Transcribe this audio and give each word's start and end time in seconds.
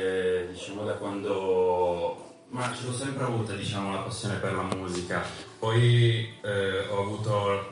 Eh, 0.00 0.46
diciamo 0.52 0.84
da 0.84 0.92
quando... 0.92 2.44
Ma 2.50 2.72
ce 2.72 2.86
l'ho 2.86 2.92
sempre 2.92 3.24
avuta, 3.24 3.52
diciamo, 3.54 3.92
la 3.92 4.02
passione 4.02 4.36
per 4.36 4.52
la 4.52 4.62
musica. 4.62 5.24
Poi 5.58 6.38
eh, 6.40 6.86
ho 6.88 7.00
avuto, 7.00 7.68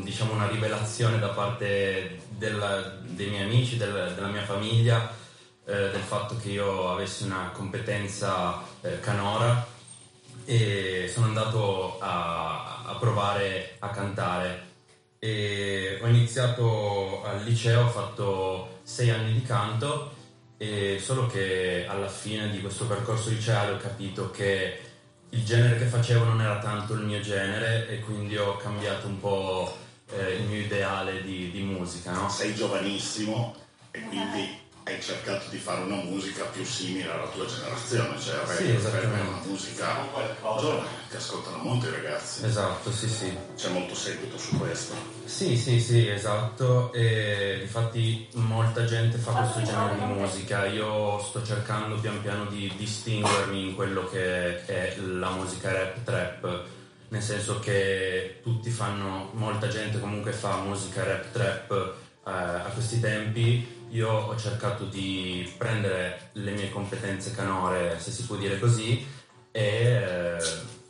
diciamo, 0.00 0.32
una 0.32 0.48
rivelazione 0.48 1.20
da 1.20 1.28
parte 1.28 2.22
della, 2.30 2.98
dei 3.02 3.30
miei 3.30 3.44
amici, 3.44 3.76
del, 3.76 4.12
della 4.12 4.26
mia 4.26 4.42
famiglia, 4.42 5.14
eh, 5.64 5.90
del 5.90 6.00
fatto 6.00 6.36
che 6.36 6.48
io 6.48 6.90
avessi 6.90 7.22
una 7.26 7.52
competenza 7.54 8.60
eh, 8.80 8.98
canora 8.98 9.64
e 10.44 11.08
sono 11.14 11.26
andato 11.26 12.00
a, 12.00 12.82
a 12.86 12.94
provare 12.96 13.76
a 13.78 13.90
cantare. 13.90 14.66
E 15.20 16.00
ho 16.02 16.08
iniziato 16.08 17.22
al 17.22 17.44
liceo, 17.44 17.84
ho 17.84 17.88
fatto 17.88 18.80
sei 18.82 19.10
anni 19.10 19.34
di 19.34 19.42
canto 19.42 20.20
e 20.62 21.00
solo 21.00 21.26
che 21.26 21.86
alla 21.88 22.06
fine 22.06 22.48
di 22.48 22.60
questo 22.60 22.86
percorso 22.86 23.30
liceale 23.30 23.72
ho 23.72 23.78
capito 23.78 24.30
che 24.30 24.78
il 25.30 25.44
genere 25.44 25.76
che 25.76 25.86
facevo 25.86 26.22
non 26.22 26.40
era 26.40 26.60
tanto 26.60 26.94
il 26.94 27.00
mio 27.00 27.18
genere 27.18 27.88
e 27.88 27.98
quindi 27.98 28.36
ho 28.36 28.56
cambiato 28.58 29.08
un 29.08 29.18
po' 29.18 29.76
eh, 30.10 30.34
il 30.34 30.44
mio 30.44 30.60
ideale 30.60 31.20
di, 31.24 31.50
di 31.50 31.62
musica. 31.62 32.12
No? 32.12 32.28
Sei 32.28 32.54
giovanissimo 32.54 33.56
e 33.90 34.02
quindi 34.02 34.61
hai 34.84 35.00
cercato 35.00 35.48
di 35.50 35.58
fare 35.58 35.82
una 35.82 36.02
musica 36.02 36.44
più 36.46 36.64
simile 36.64 37.10
alla 37.10 37.28
tua 37.28 37.46
generazione, 37.46 38.18
cioè 38.18 38.44
sì, 38.56 38.86
avere 38.86 39.06
una 39.06 39.40
musica 39.44 40.08
giovane 40.58 40.88
che 41.08 41.16
ascoltano 41.16 41.58
molto 41.58 41.86
i 41.86 41.90
ragazzi. 41.90 42.44
Esatto, 42.44 42.90
sì, 42.90 43.08
sì. 43.08 43.36
C'è 43.54 43.68
molto 43.68 43.94
seguito 43.94 44.36
su 44.36 44.58
questo. 44.58 44.94
Sì, 45.24 45.56
sì, 45.56 45.80
sì, 45.80 46.08
esatto. 46.08 46.92
E 46.92 47.60
infatti 47.62 48.28
molta 48.32 48.84
gente 48.84 49.18
fa 49.18 49.32
questo 49.32 49.62
genere 49.62 49.98
di 49.98 50.04
musica. 50.04 50.66
Io 50.66 51.20
sto 51.20 51.44
cercando 51.44 52.00
pian 52.00 52.20
piano 52.20 52.46
di 52.46 52.72
distinguermi 52.76 53.68
in 53.68 53.74
quello 53.76 54.08
che 54.08 54.64
è 54.64 54.96
la 54.96 55.30
musica 55.30 55.72
rap 55.72 56.02
trap. 56.02 56.64
Nel 57.08 57.22
senso 57.22 57.60
che 57.60 58.40
tutti 58.42 58.70
fanno, 58.70 59.30
molta 59.34 59.68
gente 59.68 60.00
comunque 60.00 60.32
fa 60.32 60.56
musica 60.56 61.04
rap 61.04 61.30
trap 61.30 61.94
eh, 62.26 62.30
a 62.30 62.70
questi 62.72 62.98
tempi 63.00 63.80
io 63.92 64.10
ho 64.10 64.36
cercato 64.36 64.84
di 64.84 65.50
prendere 65.56 66.30
le 66.32 66.52
mie 66.52 66.70
competenze 66.70 67.32
canore, 67.32 67.98
se 67.98 68.10
si 68.10 68.24
può 68.24 68.36
dire 68.36 68.58
così, 68.58 69.06
e 69.50 69.62
eh, 69.62 70.36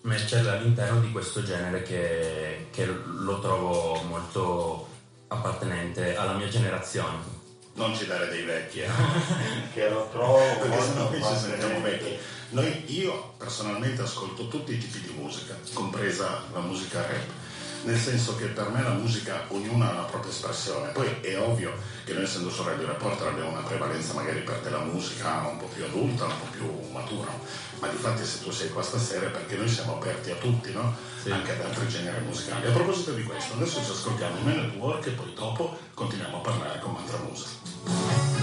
metterle 0.03 0.51
all'interno 0.51 1.01
di 1.01 1.11
questo 1.11 1.43
genere 1.43 1.83
che, 1.83 2.69
che, 2.71 2.87
lo 2.87 3.41
trovo 3.41 4.01
molto 4.03 4.89
appartenente 5.29 6.15
alla 6.17 6.35
mia 6.35 6.49
generazione. 6.49 7.41
Non 7.75 7.97
ci 7.97 8.07
dare 8.07 8.29
dei 8.29 8.45
vecchi, 8.45 8.81
eh? 8.81 8.89
che 9.75 9.89
lo 9.89 10.09
trovo 10.13 10.39
ci 10.41 11.37
sentiamo 11.37 11.81
vecchi. 11.81 12.17
Noi, 12.51 12.85
io 12.99 13.35
personalmente 13.37 14.03
ascolto 14.03 14.47
tutti 14.47 14.75
i 14.75 14.79
tipi 14.79 15.01
di 15.01 15.15
musica, 15.19 15.57
compresa 15.73 16.43
la 16.53 16.61
musica 16.61 17.01
rap 17.01 17.42
nel 17.85 17.99
senso 17.99 18.37
che 18.37 18.47
per 18.47 18.71
me 18.71 18.83
la 18.83 18.91
musica 18.91 19.45
ognuna 19.49 19.91
ha 19.91 19.95
la 19.95 20.03
propria 20.03 20.31
espressione. 20.31 20.91
Poi 20.91 21.09
è 21.21 21.39
ovvio 21.39 21.73
che 22.05 22.13
noi 22.13 22.25
essendo 22.25 22.51
Radio 22.65 22.87
Reporter 22.87 23.29
abbiamo 23.29 23.51
una 23.51 23.61
prevalenza 23.61 24.15
magari 24.15 24.41
per 24.41 24.57
te 24.59 24.71
la 24.71 24.81
musica 24.81 25.47
un 25.49 25.59
po' 25.59 25.67
più 25.67 25.85
adulta, 25.85 26.25
un 26.25 26.39
po' 26.39 26.51
più 26.51 26.93
matura, 26.93 27.31
ma 27.81 27.89
di 27.89 27.97
fatti 27.97 28.25
se 28.25 28.43
tu 28.43 28.51
sei 28.51 28.71
qua 28.71 28.83
stasera 28.83 29.27
è 29.27 29.31
perché 29.31 29.57
noi 29.57 29.69
siamo 29.69 29.95
aperti 29.95 30.31
a 30.31 30.37
tutti, 30.37 30.73
no? 30.73 30.95
sì. 31.23 31.31
anche 31.31 31.53
ad 31.53 31.61
altri 31.61 31.89
generi 31.89 32.25
musicali. 32.25 32.67
A 32.67 32.71
proposito 32.71 33.13
di 33.13 33.23
questo, 33.23 33.55
adesso 33.55 33.83
ci 33.83 33.91
ascoltiamo 33.91 34.41
Man 34.41 34.59
at 34.59 34.75
Work 34.77 35.07
e 35.07 35.11
poi 35.11 35.33
dopo 35.35 35.77
continuiamo 35.95 36.37
a 36.37 36.41
parlare 36.41 36.79
con 36.79 36.93
Mantra 36.93 37.19
Musa. 37.19 38.42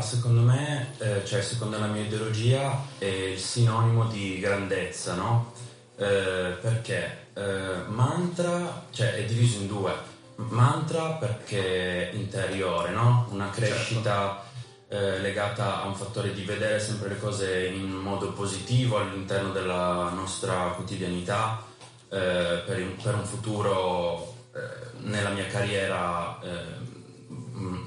Secondo 0.00 0.42
me, 0.42 0.94
eh, 0.98 1.24
cioè 1.24 1.40
secondo 1.42 1.78
la 1.78 1.86
mia 1.86 2.02
ideologia, 2.02 2.86
è 2.98 3.04
il 3.04 3.38
sinonimo 3.38 4.06
di 4.06 4.38
grandezza, 4.38 5.14
no? 5.14 5.52
Eh, 5.96 6.56
perché 6.60 7.28
eh, 7.34 7.84
mantra, 7.88 8.86
cioè 8.90 9.14
è 9.14 9.24
diviso 9.24 9.58
in 9.58 9.66
due. 9.68 9.92
Mantra 10.36 11.12
perché 11.12 12.10
interiore, 12.12 12.90
no? 12.90 13.28
Una 13.30 13.50
crescita 13.50 14.44
certo. 14.88 15.22
legata 15.22 15.82
a 15.82 15.86
un 15.86 15.94
fattore 15.94 16.34
di 16.34 16.42
vedere 16.42 16.78
sempre 16.78 17.08
le 17.08 17.18
cose 17.18 17.66
in 17.66 17.90
modo 17.90 18.32
positivo 18.32 18.98
all'interno 18.98 19.50
della 19.50 20.10
nostra 20.14 20.72
quotidianità, 20.74 21.64
eh, 22.10 22.62
per, 22.66 22.78
un, 22.78 22.96
per, 23.02 23.14
un 23.14 23.24
futuro 23.24 24.34
eh, 24.54 24.91
nella 25.04 25.30
mia 25.30 25.46
carriera 25.46 26.38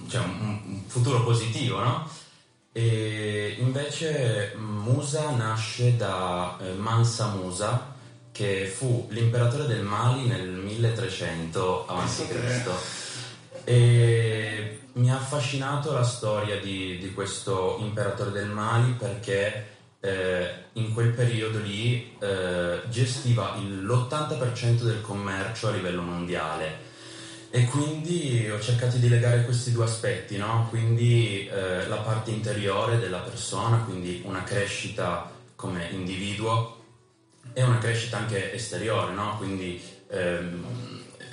cioè 0.07 0.21
un, 0.23 0.59
un, 0.65 0.81
futuro 0.87 1.23
positivo, 1.23 1.79
no? 1.79 2.09
E 2.71 3.55
invece 3.59 4.53
Musa 4.57 5.31
nasce 5.31 5.95
da 5.95 6.57
eh, 6.61 6.73
Mansa 6.73 7.27
Musa, 7.27 7.93
che 8.31 8.65
fu 8.65 9.07
l'imperatore 9.11 9.65
del 9.65 9.83
Mali 9.83 10.27
nel 10.27 10.47
1300 10.49 11.85
a.C. 11.87 12.69
E 13.63 14.79
mi 14.93 15.09
ha 15.09 15.15
affascinato 15.15 15.91
la 15.91 16.03
storia 16.03 16.59
di, 16.59 16.97
di 16.97 17.13
questo 17.13 17.77
imperatore 17.79 18.31
del 18.31 18.47
Mali 18.47 18.91
perché 18.91 19.73
eh, 20.01 20.49
in 20.73 20.93
quel 20.93 21.09
periodo 21.11 21.59
lì 21.59 22.15
eh, 22.19 22.81
gestiva 22.89 23.55
il, 23.59 23.85
l'80% 23.85 24.81
del 24.83 25.01
commercio 25.01 25.69
a 25.69 25.71
livello 25.71 26.01
mondiale 26.01 26.84
e 27.55 27.63
quindi 27.67 28.49
ho 28.49 28.59
cercato 28.59 28.97
di 28.97 29.07
legare 29.07 29.45
questi 29.45 29.71
due 29.71 29.85
aspetti, 29.85 30.35
no? 30.35 30.67
quindi 30.69 31.47
eh, 31.47 31.87
la 31.87 31.95
parte 31.99 32.31
interiore 32.31 32.99
della 32.99 33.19
persona, 33.19 33.77
quindi 33.77 34.21
una 34.25 34.43
crescita 34.43 35.31
come 35.55 35.87
individuo 35.91 36.83
e 37.53 37.63
una 37.63 37.77
crescita 37.77 38.17
anche 38.17 38.51
esteriore, 38.51 39.13
no? 39.13 39.37
quindi 39.37 39.81
ehm, 40.09 40.65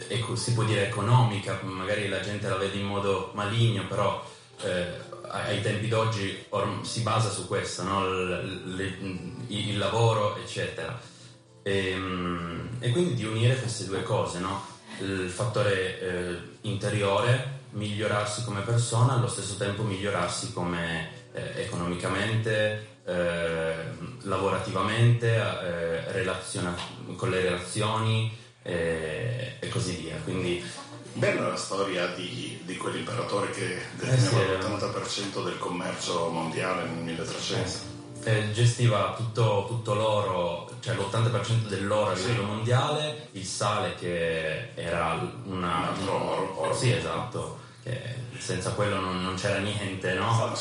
ecco, 0.06 0.36
si 0.36 0.52
può 0.52 0.62
dire 0.62 0.86
economica, 0.86 1.58
magari 1.62 2.06
la 2.08 2.20
gente 2.20 2.48
la 2.48 2.54
vede 2.54 2.78
in 2.78 2.86
modo 2.86 3.32
maligno, 3.34 3.88
però 3.88 4.24
eh, 4.62 4.86
ai 5.26 5.60
tempi 5.60 5.88
d'oggi 5.88 6.44
or- 6.50 6.86
si 6.86 7.00
basa 7.00 7.30
su 7.30 7.48
questo, 7.48 7.82
no? 7.82 8.06
il, 8.06 8.76
le, 8.76 8.96
il, 9.48 9.76
lavoro, 9.76 10.36
eccetera. 10.36 11.00
E, 11.64 11.88
ehm, 11.88 12.76
e, 12.78 12.90
quindi 12.90 13.14
di 13.14 13.24
unire 13.24 13.58
queste 13.58 13.86
due 13.86 14.04
cose, 14.04 14.38
no? 14.38 14.71
Il 15.02 15.30
fattore 15.30 16.00
eh, 16.00 16.38
interiore, 16.62 17.60
migliorarsi 17.70 18.44
come 18.44 18.60
persona, 18.60 19.14
allo 19.14 19.28
stesso 19.28 19.56
tempo 19.56 19.82
migliorarsi 19.82 20.52
come 20.52 21.10
eh, 21.32 21.62
economicamente, 21.62 22.86
eh, 23.04 23.74
lavorativamente, 24.22 25.34
eh, 25.34 26.12
relaziona- 26.12 26.76
con 27.16 27.30
le 27.30 27.40
relazioni 27.40 28.36
eh, 28.62 29.56
e 29.58 29.68
così 29.68 29.96
via. 29.96 30.16
Quindi 30.22 30.62
Bella 31.14 31.48
la 31.48 31.56
storia 31.56 32.06
di, 32.06 32.58
di 32.64 32.76
quell'imperatore 32.76 33.50
che 33.50 33.76
deteneva 33.96 34.40
eh 34.40 34.60
sì, 34.60 34.66
l'80% 34.66 35.44
del 35.44 35.58
commercio 35.58 36.30
mondiale 36.30 36.84
nel 36.84 37.04
1300. 37.04 37.90
Eh, 38.24 38.52
gestiva 38.52 39.14
tutto, 39.16 39.66
tutto, 39.68 39.94
l'oro, 39.94 40.70
cioè 40.82 40.96
l'80% 40.96 41.68
dell'oro 41.68 42.10
a 42.10 42.14
livello 42.14 42.42
mondiale, 42.42 43.28
il 43.32 43.44
sale 43.44 43.94
che 43.94 44.70
era 44.74 45.16
una... 45.44 45.54
Un 45.54 45.64
altro 45.64 46.12
oro, 46.12 46.60
oro. 46.60 46.74
Sì, 46.74 46.90
esatto, 46.90 47.60
che 47.84 48.16
senza 48.36 48.72
quello 48.72 48.98
non, 48.98 49.22
non 49.22 49.36
c'era 49.36 49.58
niente, 49.58 50.14
no? 50.14 50.52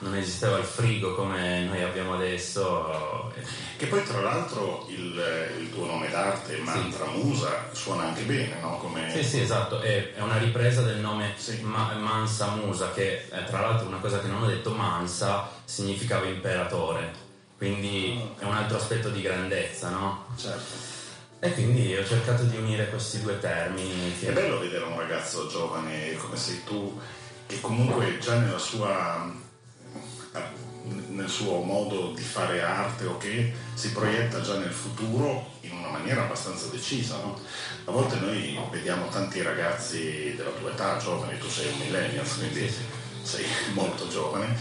non 0.00 0.16
esisteva 0.16 0.58
il 0.58 0.64
frigo 0.64 1.14
come 1.14 1.64
noi 1.64 1.82
abbiamo 1.82 2.14
adesso. 2.14 3.32
Che 3.76 3.86
poi 3.86 4.02
tra 4.02 4.20
l'altro 4.20 4.86
il, 4.88 5.22
il 5.60 5.70
tuo 5.70 5.86
nome 5.86 6.08
d'arte, 6.10 6.56
Mantra 6.58 7.04
sì. 7.04 7.16
Musa, 7.22 7.68
suona 7.72 8.04
anche 8.04 8.22
bene, 8.22 8.60
no? 8.60 8.78
Come... 8.78 9.10
Sì, 9.10 9.22
sì, 9.22 9.40
esatto, 9.42 9.80
è, 9.80 10.14
è 10.14 10.20
una 10.20 10.38
ripresa 10.38 10.82
del 10.82 10.98
nome 10.98 11.34
sì. 11.36 11.60
Ma, 11.62 11.92
Mansa 11.94 12.48
Musa, 12.56 12.90
che 12.92 13.28
è, 13.28 13.44
tra 13.44 13.60
l'altro 13.60 13.86
una 13.86 13.98
cosa 13.98 14.20
che 14.20 14.26
non 14.26 14.42
ho 14.42 14.46
detto, 14.46 14.72
Mansa 14.72 15.48
significava 15.64 16.26
imperatore, 16.26 17.28
quindi 17.60 18.18
è 18.38 18.44
un 18.44 18.54
altro 18.54 18.78
aspetto 18.78 19.10
di 19.10 19.20
grandezza, 19.20 19.90
no? 19.90 20.24
Certo. 20.34 20.72
E 21.40 21.52
quindi 21.52 21.94
ho 21.94 22.06
cercato 22.06 22.44
di 22.44 22.56
unire 22.56 22.88
questi 22.88 23.20
due 23.20 23.38
termini. 23.38 24.18
È 24.18 24.32
bello 24.32 24.60
vedere 24.60 24.84
un 24.84 24.98
ragazzo 24.98 25.46
giovane 25.46 26.16
come 26.16 26.38
sei 26.38 26.64
tu, 26.64 26.98
che 27.46 27.60
comunque 27.60 28.16
già 28.18 28.38
nella 28.38 28.56
sua 28.56 29.30
nel 31.08 31.28
suo 31.28 31.60
modo 31.60 32.12
di 32.12 32.22
fare 32.22 32.62
arte 32.62 33.04
o 33.04 33.18
che 33.18 33.52
si 33.74 33.92
proietta 33.92 34.40
già 34.40 34.56
nel 34.56 34.72
futuro 34.72 35.52
in 35.60 35.72
una 35.72 35.90
maniera 35.90 36.22
abbastanza 36.22 36.68
decisa. 36.68 37.16
No? 37.16 37.38
A 37.84 37.90
volte 37.90 38.16
noi 38.20 38.58
vediamo 38.70 39.06
tanti 39.08 39.42
ragazzi 39.42 40.32
della 40.34 40.52
tua 40.58 40.70
età, 40.70 40.96
giovani, 40.96 41.36
tu 41.36 41.46
sei 41.46 41.70
un 41.70 41.78
millennial, 41.80 42.26
quindi 42.38 42.72
sei 43.20 43.44
molto 43.74 44.08
giovane, 44.08 44.56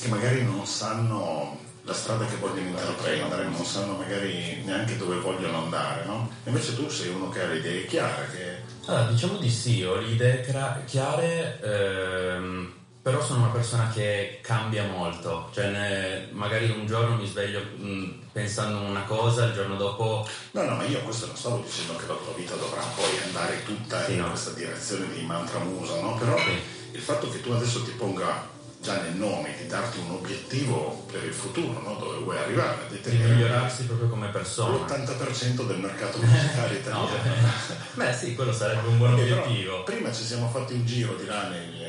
che 0.00 0.06
magari 0.06 0.44
non 0.44 0.64
sanno 0.64 1.68
la 1.82 1.92
strada 1.92 2.26
che 2.26 2.36
vogliono 2.36 2.68
intraprendere, 2.68 3.44
non 3.44 3.64
sanno 3.64 3.96
magari 3.96 4.62
neanche 4.64 4.96
dove 4.96 5.16
vogliono 5.16 5.64
andare, 5.64 6.04
no? 6.04 6.30
Invece 6.44 6.74
tu 6.76 6.88
sei 6.88 7.08
uno 7.08 7.28
che 7.30 7.42
ha 7.42 7.46
le 7.46 7.58
idee 7.58 7.86
chiare. 7.86 8.28
Che... 8.30 8.90
Allora, 8.90 9.10
diciamo 9.10 9.38
di 9.38 9.50
sì, 9.50 9.82
ho 9.82 9.96
le 9.96 10.08
idee 10.08 10.84
chiare. 10.86 11.60
Ehm 11.62 12.78
però 13.02 13.22
sono 13.22 13.44
una 13.44 13.52
persona 13.52 13.88
che 13.88 14.40
cambia 14.42 14.84
molto, 14.84 15.48
cioè 15.54 15.70
ne, 15.70 16.28
magari 16.32 16.68
un 16.68 16.86
giorno 16.86 17.16
mi 17.16 17.26
sveglio 17.26 17.60
mh, 17.60 17.88
mm, 17.88 18.10
pensando 18.30 18.78
una 18.80 19.04
cosa, 19.04 19.46
il 19.46 19.54
giorno 19.54 19.76
dopo... 19.76 20.28
No, 20.50 20.62
no, 20.64 20.74
ma 20.74 20.84
io 20.84 21.00
questo 21.00 21.24
non 21.26 21.36
stavo 21.36 21.62
dicendo 21.64 21.96
che 21.96 22.06
la 22.06 22.14
tua 22.14 22.34
vita 22.36 22.54
dovrà 22.56 22.82
poi 22.94 23.18
andare 23.24 23.64
tutta 23.64 24.04
sì, 24.04 24.12
in 24.12 24.18
no. 24.18 24.28
questa 24.28 24.50
direzione 24.50 25.10
di 25.14 25.22
mantra 25.22 25.60
musa, 25.60 25.98
no? 25.98 26.14
Però 26.16 26.36
sì. 26.36 26.60
il 26.92 27.00
fatto 27.00 27.30
che 27.30 27.40
tu 27.40 27.52
adesso 27.52 27.82
ti 27.84 27.92
ponga 27.92 28.49
già 28.80 29.00
nel 29.02 29.14
nome 29.14 29.54
di 29.58 29.66
darti 29.66 29.98
un 29.98 30.12
obiettivo 30.12 31.04
per 31.10 31.22
il 31.24 31.32
futuro, 31.34 31.80
no? 31.82 31.96
dove 31.96 32.18
vuoi 32.18 32.38
arrivare, 32.38 32.86
di, 32.88 33.16
migliorarsi 33.16 33.84
proprio 33.84 34.08
come 34.08 34.28
persona. 34.28 34.76
L'80% 34.76 35.66
del 35.66 35.78
mercato 35.78 36.18
musicale 36.22 36.76
italiano. 36.76 37.08
no, 37.08 37.52
beh, 37.94 38.12
sì, 38.12 38.34
quello 38.34 38.52
sarebbe 38.52 38.88
un 38.88 38.96
buon 38.96 39.14
Perché 39.14 39.32
obiettivo. 39.32 39.82
Prima 39.82 40.10
ci 40.12 40.24
siamo 40.24 40.48
fatti 40.48 40.72
un 40.72 40.86
giro 40.86 41.14
di 41.14 41.26
là 41.26 41.48
negli 41.48 41.80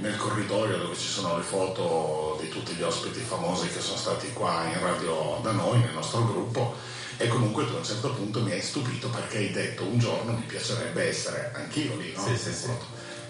nel 0.00 0.16
corridoio 0.16 0.78
dove 0.78 0.96
ci 0.96 1.08
sono 1.08 1.36
le 1.36 1.42
foto 1.42 2.38
di 2.40 2.48
tutti 2.48 2.72
gli 2.74 2.82
ospiti 2.82 3.20
famosi 3.20 3.68
che 3.68 3.80
sono 3.80 3.96
stati 3.96 4.32
qua 4.32 4.64
in 4.72 4.80
radio 4.80 5.40
da 5.42 5.52
noi, 5.52 5.80
nel 5.80 5.92
nostro 5.92 6.24
gruppo, 6.24 6.76
e 7.16 7.26
comunque 7.26 7.66
tu 7.66 7.74
a 7.74 7.78
un 7.78 7.84
certo 7.84 8.12
punto 8.12 8.40
mi 8.42 8.52
hai 8.52 8.62
stupito 8.62 9.08
perché 9.08 9.38
hai 9.38 9.50
detto 9.50 9.84
un 9.84 9.98
giorno 9.98 10.32
mi 10.32 10.44
piacerebbe 10.46 11.08
essere 11.08 11.50
anch'io 11.54 11.96
lì, 11.96 12.12
no? 12.14 12.22
Sì, 12.22 12.36
sì, 12.36 12.52
sì. 12.52 12.70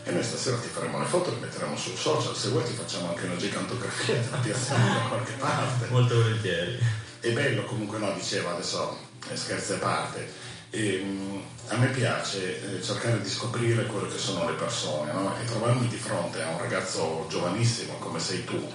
E 0.09 0.13
noi 0.13 0.25
stasera 0.25 0.57
ti 0.57 0.69
faremo 0.69 0.99
le 0.99 1.05
foto, 1.05 1.29
le 1.29 1.37
metteremo 1.37 1.77
sul 1.77 1.95
social, 1.95 2.35
se 2.35 2.49
vuoi 2.49 2.65
ti 2.65 2.73
facciamo 2.73 3.11
anche 3.11 3.27
una 3.27 3.37
gigantografia 3.37 4.15
te 4.15 4.31
la 4.31 4.39
piazziamo 4.39 4.95
da 4.95 5.01
qualche 5.01 5.33
parte. 5.33 5.87
Molto 5.91 6.15
volentieri. 6.15 6.79
È 7.21 7.31
bello 7.33 7.65
comunque, 7.65 7.99
no, 7.99 8.11
diceva 8.15 8.53
adesso 8.53 8.99
scherzi 9.35 9.75
a 9.75 9.77
parte. 9.77 10.33
E, 10.71 10.95
ehm, 10.95 11.43
a 11.67 11.77
me 11.77 11.89
piace 11.89 12.79
eh, 12.79 12.83
cercare 12.83 13.21
di 13.21 13.29
scoprire 13.29 13.85
quello 13.85 14.09
che 14.09 14.17
sono 14.17 14.49
le 14.49 14.57
persone 14.57 15.13
no? 15.13 15.37
e 15.39 15.45
trovarmi 15.45 15.87
di 15.89 15.97
fronte 15.97 16.43
a 16.43 16.49
un 16.49 16.59
ragazzo 16.59 17.27
giovanissimo 17.29 17.99
come 17.99 18.19
sei 18.19 18.45
tu 18.45 18.67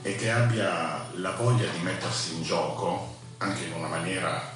e 0.00 0.16
che 0.16 0.30
abbia 0.30 1.06
la 1.16 1.32
voglia 1.32 1.66
di 1.70 1.82
mettersi 1.82 2.36
in 2.36 2.42
gioco 2.42 3.16
anche 3.36 3.64
in 3.64 3.72
una 3.74 3.88
maniera 3.88 4.50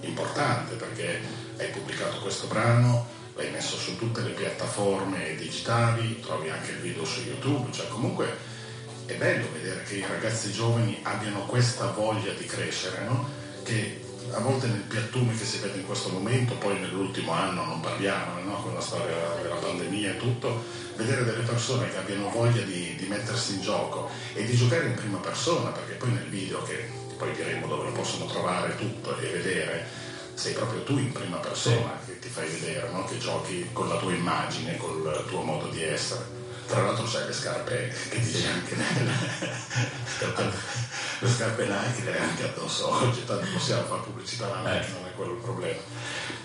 importante 0.00 0.76
perché 0.76 1.20
hai 1.58 1.68
pubblicato 1.68 2.20
questo 2.20 2.46
brano, 2.46 3.16
l'hai 3.38 3.50
messo 3.50 3.76
su 3.76 3.96
tutte 3.96 4.20
le 4.22 4.30
piattaforme 4.30 5.36
digitali, 5.36 6.20
trovi 6.20 6.50
anche 6.50 6.72
il 6.72 6.78
video 6.78 7.04
su 7.04 7.20
YouTube, 7.20 7.70
cioè 7.72 7.86
comunque 7.86 8.26
è 9.06 9.14
bello 9.14 9.46
vedere 9.52 9.84
che 9.84 9.94
i 9.94 10.04
ragazzi 10.06 10.50
giovani 10.52 10.98
abbiano 11.04 11.46
questa 11.46 11.92
voglia 11.92 12.32
di 12.32 12.44
crescere, 12.44 13.04
no? 13.04 13.26
che 13.62 14.04
a 14.32 14.40
volte 14.40 14.66
nel 14.66 14.80
piattume 14.80 15.36
che 15.36 15.44
si 15.44 15.58
vede 15.58 15.78
in 15.78 15.86
questo 15.86 16.08
momento, 16.08 16.54
poi 16.54 16.80
nell'ultimo 16.80 17.30
anno 17.30 17.64
non 17.64 17.80
parliamo, 17.80 18.40
no? 18.42 18.56
con 18.60 18.74
la 18.74 18.80
storia 18.80 19.16
della 19.40 19.54
pandemia 19.54 20.14
e 20.14 20.16
tutto, 20.16 20.64
vedere 20.96 21.24
delle 21.24 21.44
persone 21.44 21.88
che 21.90 21.96
abbiano 21.96 22.30
voglia 22.30 22.62
di, 22.62 22.96
di, 22.96 23.06
mettersi 23.06 23.54
in 23.54 23.60
gioco 23.60 24.10
e 24.34 24.44
di 24.44 24.56
giocare 24.56 24.86
in 24.86 24.94
prima 24.94 25.18
persona, 25.18 25.70
perché 25.70 25.94
poi 25.94 26.10
nel 26.10 26.28
video 26.28 26.60
che 26.64 26.90
poi 27.16 27.32
diremo 27.34 27.68
dove 27.68 27.84
lo 27.84 27.92
possono 27.92 28.26
trovare 28.26 28.74
tutto 28.76 29.16
e 29.16 29.28
vedere, 29.28 29.86
sei 30.38 30.52
proprio 30.52 30.84
tu 30.84 30.96
in 30.96 31.10
prima 31.10 31.38
persona 31.38 31.98
che 32.06 32.20
ti 32.20 32.28
fai 32.28 32.48
vedere, 32.48 32.88
no? 32.90 33.04
che 33.04 33.18
giochi 33.18 33.68
con 33.72 33.88
la 33.88 33.96
tua 33.96 34.12
immagine, 34.12 34.76
col 34.76 35.24
tuo 35.26 35.42
modo 35.42 35.66
di 35.66 35.82
essere. 35.82 36.36
Tra 36.68 36.82
l'altro 36.82 37.06
c'hai 37.10 37.26
le 37.26 37.32
scarpe 37.32 37.92
che 38.08 38.20
dici 38.20 38.46
anche 38.46 38.76
nel... 38.76 39.10
le 41.18 41.28
scarpe 41.28 41.66
Nike 41.66 42.04
le 42.04 42.12
hai 42.16 42.22
anche 42.22 42.44
addosso 42.44 42.88
oggi, 42.88 43.24
tanto 43.24 43.46
possiamo 43.52 43.82
fare 43.86 44.02
pubblicità 44.02 44.46
alla 44.46 44.74
Nike, 44.74 44.86
eh. 44.86 44.92
non 44.92 45.08
è 45.08 45.14
quello 45.16 45.32
il 45.32 45.40
problema. 45.40 45.80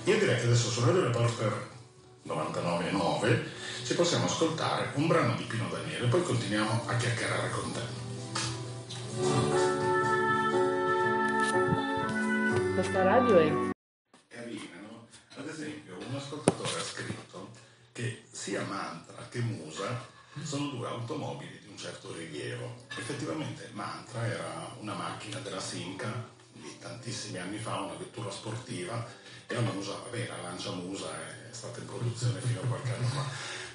Io 0.06 0.18
direi 0.18 0.38
che 0.38 0.46
adesso 0.46 0.72
su 0.72 0.84
Radio 0.84 1.04
Reporter 1.04 1.70
99.9 2.28 3.44
ci 3.86 3.94
possiamo 3.94 4.26
ascoltare 4.26 4.90
un 4.96 5.06
brano 5.06 5.36
di 5.36 5.44
Pino 5.44 5.68
Daniele, 5.70 6.08
poi 6.08 6.24
continuiamo 6.24 6.86
a 6.88 6.96
chiacchierare 6.96 7.50
con 7.52 7.72
te. 7.72 8.02
Questa 12.74 13.04
radio 13.04 13.38
è 13.38 13.72
carina, 14.34 14.80
no? 14.82 15.08
Ad 15.36 15.48
esempio, 15.48 15.98
un 15.98 16.16
ascoltatore 16.16 16.80
ha 16.80 16.84
scritto 16.84 17.52
che 17.92 18.24
sia 18.32 18.64
mantra 18.64 19.28
che 19.30 19.40
musa 19.40 20.12
sono 20.42 20.70
due 20.70 20.88
automobili 20.88 21.60
di 21.60 21.68
un 21.68 21.78
certo 21.78 22.12
rilievo. 22.12 22.86
Effettivamente 22.98 23.70
Mantra 23.74 24.26
era 24.26 24.76
una 24.80 24.96
macchina 24.96 25.40
della 25.40 25.60
Simca 25.60 26.12
di 26.52 26.76
tantissimi 26.80 27.38
anni 27.38 27.58
fa, 27.58 27.82
una 27.82 27.94
vettura 27.94 28.32
sportiva, 28.32 29.06
e 29.46 29.54
la 29.54 29.62
Musa, 29.62 29.94
vabbè, 29.94 30.28
la 30.28 30.42
Lancia 30.42 30.72
Musa 30.72 31.12
è 31.14 31.54
stata 31.54 31.80
in 31.80 31.86
produzione 31.86 32.40
fino 32.40 32.62
a 32.62 32.66
qualche 32.66 32.94
anno 32.94 33.08
fa. 33.08 33.26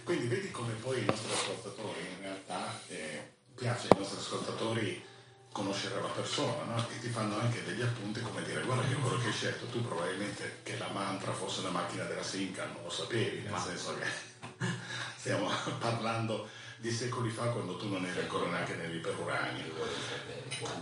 Quindi 0.02 0.26
vedi 0.26 0.50
come 0.50 0.72
poi 0.72 1.02
i 1.02 1.04
nostri 1.04 1.30
ascoltatori 1.32 2.00
in 2.00 2.20
realtà 2.22 2.80
eh, 2.88 3.32
piace 3.54 3.88
ai 3.90 3.98
nostri 3.98 4.18
ascoltatori 4.18 5.04
conoscere 5.52 6.00
la 6.00 6.08
persona 6.08 6.64
no? 6.64 6.86
e 6.88 7.00
ti 7.00 7.08
fanno 7.08 7.38
anche 7.38 7.64
degli 7.64 7.82
appunti 7.82 8.20
come 8.20 8.42
dire 8.42 8.62
guarda 8.62 8.86
che 8.86 8.94
quello 8.94 9.18
che 9.18 9.26
hai 9.26 9.32
scelto 9.32 9.66
tu 9.66 9.82
probabilmente 9.82 10.60
che 10.62 10.76
la 10.78 10.88
mantra 10.92 11.32
fosse 11.32 11.60
una 11.60 11.70
macchina 11.70 12.04
della 12.04 12.22
Simca 12.22 12.64
non 12.66 12.82
lo 12.84 12.90
sapevi 12.90 13.40
nel 13.40 13.58
senso 13.58 13.96
che 13.98 14.28
Stiamo 15.16 15.50
parlando 15.78 16.48
di 16.78 16.90
secoli 16.90 17.30
fa 17.30 17.46
quando 17.46 17.76
tu 17.76 17.88
non 17.88 18.04
eri 18.04 18.20
ancora 18.20 18.48
neanche 18.48 18.74
nell'iperurania. 18.76 19.64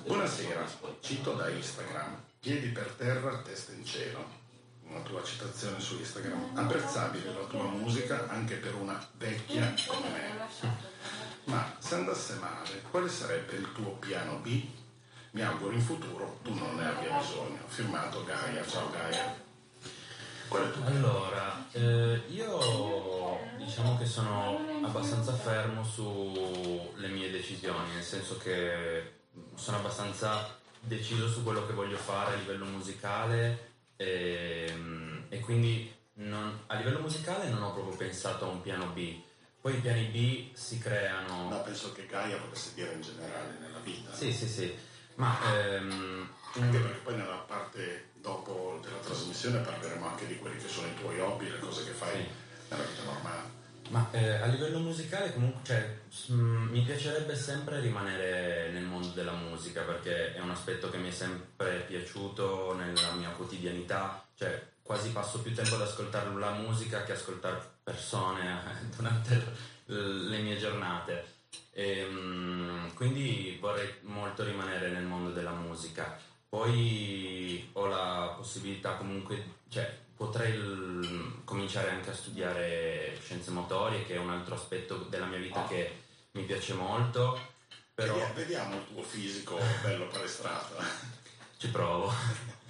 Buonasera, 0.04 0.64
cito 1.00 1.32
da 1.32 1.48
Instagram, 1.48 2.22
piedi 2.38 2.68
per 2.68 2.94
terra, 2.96 3.38
testa 3.38 3.72
in 3.72 3.84
cielo. 3.84 4.44
Una 4.88 5.00
tua 5.00 5.22
citazione 5.24 5.80
su 5.80 5.96
Instagram. 5.96 6.52
Apprezzabile 6.54 7.32
la 7.32 7.46
tua 7.46 7.64
musica 7.64 8.28
anche 8.28 8.56
per 8.56 8.74
una 8.76 9.04
vecchia 9.14 9.74
come 9.86 10.08
me. 10.10 11.35
Ma 11.46 11.76
se 11.78 11.94
andasse 11.94 12.34
male, 12.40 12.82
quale 12.90 13.08
sarebbe 13.08 13.54
il 13.54 13.72
tuo 13.72 13.92
piano 13.92 14.36
B? 14.38 14.64
Mi 15.32 15.42
auguro 15.42 15.72
in 15.74 15.80
futuro 15.80 16.38
tu 16.42 16.52
non 16.54 16.74
ne 16.76 16.86
abbia 16.86 17.18
bisogno. 17.18 17.58
Firmato 17.66 18.24
Gaia, 18.24 18.66
ciao 18.66 18.90
Gaia. 18.90 19.44
Allora, 20.86 21.66
eh, 21.72 22.22
io 22.28 23.38
diciamo 23.58 23.98
che 23.98 24.06
sono 24.06 24.58
abbastanza 24.84 25.32
fermo 25.34 25.84
sulle 25.84 27.08
mie 27.08 27.30
decisioni, 27.30 27.92
nel 27.94 28.02
senso 28.02 28.38
che 28.38 29.14
sono 29.54 29.76
abbastanza 29.78 30.56
deciso 30.80 31.28
su 31.28 31.42
quello 31.42 31.66
che 31.66 31.72
voglio 31.74 31.96
fare 31.96 32.34
a 32.34 32.36
livello 32.36 32.64
musicale 32.64 33.72
e, 33.96 34.72
e 35.28 35.40
quindi 35.40 35.92
non- 36.14 36.60
a 36.66 36.74
livello 36.76 37.00
musicale 37.00 37.48
non 37.50 37.62
ho 37.62 37.72
proprio 37.72 37.96
pensato 37.96 38.46
a 38.46 38.48
un 38.48 38.62
piano 38.62 38.86
B. 38.86 39.20
Poi 39.66 39.74
i 39.74 39.80
piani 39.80 40.04
B 40.04 40.54
si 40.54 40.78
creano. 40.78 41.48
No, 41.48 41.60
penso 41.62 41.90
che 41.90 42.06
Gaia 42.06 42.36
potesse 42.36 42.70
dire 42.74 42.92
in 42.92 43.00
generale 43.00 43.56
nella 43.58 43.80
vita. 43.80 44.14
Sì, 44.14 44.32
sì, 44.32 44.46
sì. 44.46 44.72
Ma 45.16 45.36
ehm, 45.42 46.28
Anche 46.52 46.78
perché 46.78 46.98
poi 46.98 47.16
nella 47.16 47.42
parte 47.48 48.10
dopo 48.12 48.78
della 48.80 48.98
trasmissione 48.98 49.58
parleremo 49.58 50.06
anche 50.06 50.28
di 50.28 50.38
quelli 50.38 50.62
che 50.62 50.68
sono 50.68 50.86
i 50.86 50.94
tuoi 50.94 51.18
hobby, 51.18 51.50
le 51.50 51.58
cose 51.58 51.82
che 51.84 51.90
fai 51.90 52.12
Sì. 52.14 52.28
nella 52.68 52.84
vita 52.84 53.02
normale. 53.02 53.40
Ma 53.88 54.08
eh, 54.12 54.34
a 54.34 54.46
livello 54.46 54.78
musicale 54.78 55.32
comunque 55.32 56.02
cioè, 56.10 56.32
mm, 56.36 56.68
mi 56.68 56.82
piacerebbe 56.82 57.34
sempre 57.34 57.80
rimanere 57.80 58.70
nel 58.70 58.84
mondo 58.84 59.08
della 59.08 59.32
musica 59.32 59.82
perché 59.82 60.32
è 60.34 60.38
un 60.38 60.50
aspetto 60.50 60.90
che 60.90 60.98
mi 60.98 61.08
è 61.08 61.12
sempre 61.12 61.80
piaciuto 61.80 62.72
nella 62.76 63.14
mia 63.14 63.30
quotidianità, 63.30 64.24
cioè 64.36 64.64
quasi 64.80 65.10
passo 65.10 65.40
più 65.40 65.52
tempo 65.52 65.74
ad 65.74 65.82
ascoltare 65.82 66.32
la 66.38 66.52
musica 66.52 67.02
che 67.02 67.10
ascoltare 67.10 67.74
persone 67.96 68.90
durante 68.96 69.54
le 69.86 70.38
mie 70.38 70.56
giornate. 70.58 71.34
E, 71.70 72.04
mm, 72.04 72.88
quindi 72.94 73.56
vorrei 73.60 73.94
molto 74.02 74.42
rimanere 74.42 74.90
nel 74.90 75.04
mondo 75.04 75.30
della 75.30 75.52
musica. 75.52 76.18
Poi 76.48 77.68
ho 77.74 77.86
la 77.86 78.34
possibilità 78.36 78.94
comunque, 78.94 79.58
cioè 79.68 79.96
potrei 80.16 80.56
l- 80.56 81.42
cominciare 81.44 81.90
anche 81.90 82.10
a 82.10 82.14
studiare 82.14 83.16
scienze 83.22 83.50
motorie, 83.52 84.04
che 84.04 84.14
è 84.14 84.18
un 84.18 84.30
altro 84.30 84.54
aspetto 84.56 84.96
della 85.08 85.26
mia 85.26 85.38
vita 85.38 85.64
che 85.66 86.02
mi 86.32 86.42
piace 86.42 86.74
molto, 86.74 87.38
però 87.94 88.14
Vedi- 88.14 88.32
Vediamo 88.34 88.74
il 88.76 88.86
tuo 88.92 89.02
fisico 89.02 89.58
bello 89.82 90.08
palestrato. 90.08 90.74
ci 91.58 91.68
provo. 91.68 92.12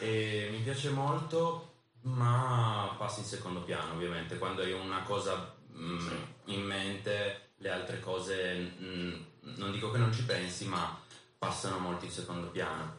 E 0.00 0.48
mi 0.52 0.58
piace 0.60 0.90
molto, 0.90 1.77
ma 2.14 2.94
passa 2.98 3.20
in 3.20 3.26
secondo 3.26 3.60
piano, 3.62 3.92
ovviamente. 3.94 4.38
Quando 4.38 4.62
hai 4.62 4.72
una 4.72 5.02
cosa 5.02 5.54
mm, 5.76 5.98
Sì. 5.98 6.52
in 6.54 6.62
mente, 6.62 7.50
le 7.58 7.70
altre 7.70 8.00
cose 8.00 8.72
mm, 8.80 9.14
non 9.56 9.72
dico 9.72 9.90
che 9.90 9.98
non 9.98 10.12
ci 10.12 10.24
pensi, 10.24 10.66
ma 10.66 11.00
passano 11.38 11.78
molto 11.78 12.04
in 12.04 12.10
secondo 12.10 12.48
piano. 12.48 12.96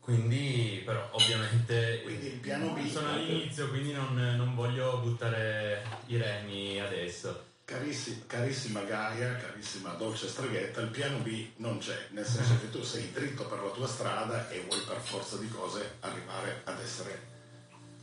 Quindi, 0.00 0.82
però, 0.84 1.08
ovviamente 1.12 2.00
Quindi 2.02 2.26
il 2.26 2.38
piano 2.38 2.70
B. 2.72 2.86
sono 2.88 3.10
all'inizio, 3.10 3.68
quindi 3.68 3.92
non, 3.92 4.14
non 4.36 4.54
voglio 4.54 4.98
buttare 4.98 5.84
i 6.06 6.16
remi 6.16 6.80
adesso. 6.80 7.44
Carissi- 7.64 8.22
carissima 8.28 8.82
Gaia, 8.82 9.34
carissima 9.34 9.94
Dolce 9.94 10.28
Streghetta, 10.28 10.80
il 10.82 10.90
piano 10.90 11.18
B 11.18 11.48
non 11.56 11.78
c'è, 11.78 12.06
nel 12.10 12.24
senso 12.24 12.56
che 12.60 12.70
tu 12.70 12.80
sei 12.84 13.10
dritto 13.10 13.46
per 13.46 13.60
la 13.60 13.70
tua 13.70 13.88
strada 13.88 14.48
e 14.48 14.60
vuoi 14.68 14.80
per 14.82 14.98
forza 14.98 15.36
di 15.38 15.48
cose 15.48 15.96
arrivare 16.00 16.60
ad 16.64 16.78
essere 16.80 17.34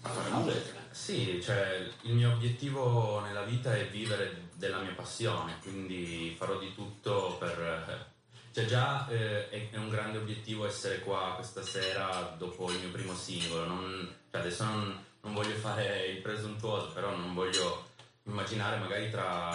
a 0.03 0.09
fare 0.09 0.29
musica. 0.29 0.81
Sì, 0.91 1.41
cioè 1.41 1.89
il 2.01 2.13
mio 2.13 2.33
obiettivo 2.33 3.19
nella 3.21 3.43
vita 3.43 3.75
è 3.75 3.87
vivere 3.87 4.49
della 4.55 4.79
mia 4.79 4.93
passione, 4.93 5.57
quindi 5.61 6.35
farò 6.37 6.57
di 6.59 6.73
tutto 6.75 7.37
per... 7.39 8.11
Cioè 8.51 8.65
già 8.65 9.07
eh, 9.07 9.49
è, 9.49 9.69
è 9.71 9.77
un 9.77 9.89
grande 9.89 10.19
obiettivo 10.19 10.67
essere 10.67 10.99
qua 10.99 11.33
questa 11.35 11.63
sera 11.63 12.35
dopo 12.37 12.69
il 12.71 12.77
mio 12.77 12.91
primo 12.91 13.15
singolo, 13.15 13.65
non- 13.65 14.15
cioè, 14.29 14.41
adesso 14.41 14.63
non, 14.65 15.03
non 15.21 15.33
voglio 15.33 15.55
fare 15.55 16.05
il 16.05 16.21
presuntuoso, 16.21 16.91
però 16.91 17.15
non 17.15 17.33
voglio 17.33 17.89
immaginare 18.25 18.77
magari 18.77 19.09
tra 19.09 19.51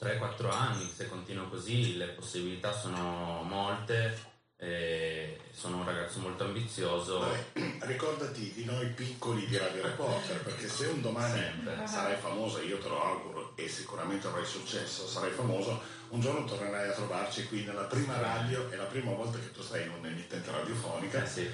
3-4 0.00 0.50
anni, 0.50 0.90
se 0.90 1.08
continuo 1.08 1.48
così, 1.48 1.98
le 1.98 2.06
possibilità 2.06 2.72
sono 2.72 3.42
molte, 3.42 4.18
e 4.62 5.40
sono 5.52 5.78
un 5.78 5.84
ragazzo 5.86 6.20
molto 6.20 6.44
ambizioso. 6.44 7.18
Vabbè, 7.20 7.78
ricordati 7.88 8.52
di 8.52 8.64
noi 8.66 8.86
piccoli 8.88 9.46
di 9.46 9.56
Radio 9.56 9.82
Reporter, 9.82 10.42
perché 10.42 10.68
se 10.68 10.86
un 10.86 11.00
domani 11.00 11.32
Sempre. 11.38 11.86
sarai 11.86 12.16
famoso, 12.16 12.60
io 12.60 12.78
te 12.78 12.88
lo 12.88 13.02
auguro 13.02 13.52
e 13.56 13.68
sicuramente 13.68 14.26
avrai 14.26 14.44
successo, 14.44 15.06
sarai 15.08 15.30
famoso, 15.30 15.80
un 16.10 16.20
giorno 16.20 16.44
tornerai 16.44 16.88
a 16.88 16.92
trovarci 16.92 17.46
qui 17.46 17.64
nella 17.64 17.84
prima 17.84 18.18
radio, 18.18 18.68
è 18.70 18.76
la 18.76 18.84
prima 18.84 19.12
volta 19.12 19.38
che 19.38 19.50
tu 19.50 19.62
stai 19.62 19.84
in 19.84 19.92
un'emittente 19.92 20.50
radiofonica 20.50 21.22
Eh 21.22 21.26
sì. 21.26 21.50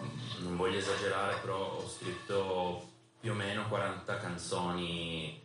mm, 0.00 0.44
non 0.44 0.56
voglio 0.56 0.78
esagerare, 0.78 1.38
però 1.40 1.72
ho 1.72 1.88
scritto 1.88 2.96
più 3.28 3.36
o 3.36 3.40
meno 3.40 3.68
40 3.68 4.16
canzoni 4.16 5.38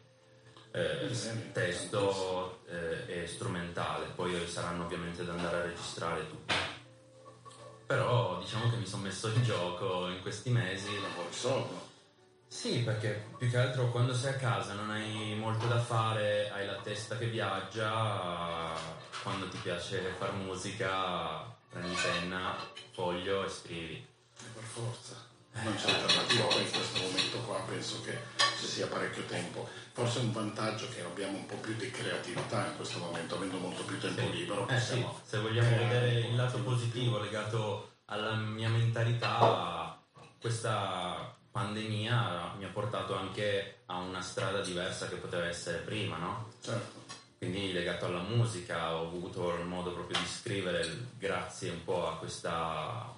eh, 0.72 1.52
testo 1.52 2.62
eh, 2.66 3.24
e 3.24 3.28
strumentale, 3.28 4.06
poi 4.16 4.48
saranno 4.48 4.86
ovviamente 4.86 5.26
da 5.26 5.34
andare 5.34 5.58
a 5.58 5.62
registrare 5.64 6.26
tutto. 6.30 6.54
Però 7.86 8.40
diciamo 8.40 8.70
che 8.70 8.78
mi 8.78 8.86
sono 8.86 9.04
messo 9.04 9.28
in 9.28 9.44
gioco 9.44 10.08
in 10.08 10.22
questi 10.22 10.50
mesi. 10.50 10.88
Lavori 11.02 11.34
soldo. 11.34 11.90
Sì, 12.48 12.84
perché 12.84 13.32
più 13.38 13.50
che 13.50 13.58
altro 13.58 13.92
quando 13.92 14.14
sei 14.14 14.32
a 14.32 14.38
casa 14.38 14.76
non 14.76 14.90
hai 14.90 15.36
molto 15.36 15.68
da 15.68 15.80
fare, 15.80 16.52
hai 16.52 16.66
la 16.66 16.80
testa 16.82 17.18
che 17.18 17.26
viaggia, 17.26 18.72
quando 19.24 19.50
ti 19.50 19.58
piace 19.58 20.00
far 20.18 20.32
musica 20.36 21.54
prendi 21.70 21.96
penna, 21.96 22.56
foglio 22.94 23.44
e 23.44 23.50
scrivi. 23.50 23.96
E 23.96 24.46
per 24.54 24.64
forza. 24.64 25.32
Non 25.62 25.76
c'è 25.76 25.92
alternativa 25.92 26.44
in 26.60 26.72
questo 26.72 27.00
momento 27.00 27.38
qua, 27.40 27.60
penso 27.68 28.02
che 28.02 28.18
ci 28.60 28.66
sia 28.66 28.88
parecchio 28.88 29.24
tempo. 29.26 29.68
Forse 29.94 30.20
è 30.20 30.24
un 30.24 30.32
vantaggio 30.32 30.90
che 30.90 31.02
abbiamo 31.02 31.38
un 31.38 31.46
po' 31.46 31.56
più 31.56 31.76
di 31.76 31.92
creatività 31.92 32.66
in 32.66 32.76
questo 32.76 33.00
momento, 33.00 33.36
avendo 33.36 33.58
molto 33.58 33.84
più 33.84 34.00
tempo 34.00 34.28
libero. 34.30 34.68
Eh 34.68 34.80
sì, 34.80 35.06
se 35.24 35.38
vogliamo 35.38 35.78
vedere 35.78 36.20
il 36.20 36.36
lato 36.36 36.60
positivo 36.60 37.20
legato 37.20 37.98
alla 38.06 38.34
mia 38.34 38.70
mentalità, 38.70 40.00
questa 40.40 41.36
pandemia 41.52 42.54
mi 42.58 42.66
ha 42.66 42.70
portato 42.70 43.16
anche 43.16 43.84
a 43.86 44.00
una 44.00 44.22
strada 44.22 44.62
diversa 44.62 45.08
che 45.08 45.16
poteva 45.16 45.46
essere 45.46 45.78
prima, 45.78 46.18
no? 46.18 46.52
Certo. 46.62 47.22
Quindi 47.38 47.72
legato 47.74 48.06
alla 48.06 48.22
musica 48.22 48.96
ho 48.96 49.08
avuto 49.08 49.54
il 49.56 49.66
modo 49.66 49.92
proprio 49.92 50.18
di 50.18 50.26
scrivere 50.26 51.10
grazie 51.18 51.70
un 51.70 51.84
po' 51.84 52.08
a 52.08 52.18
questa, 52.18 53.14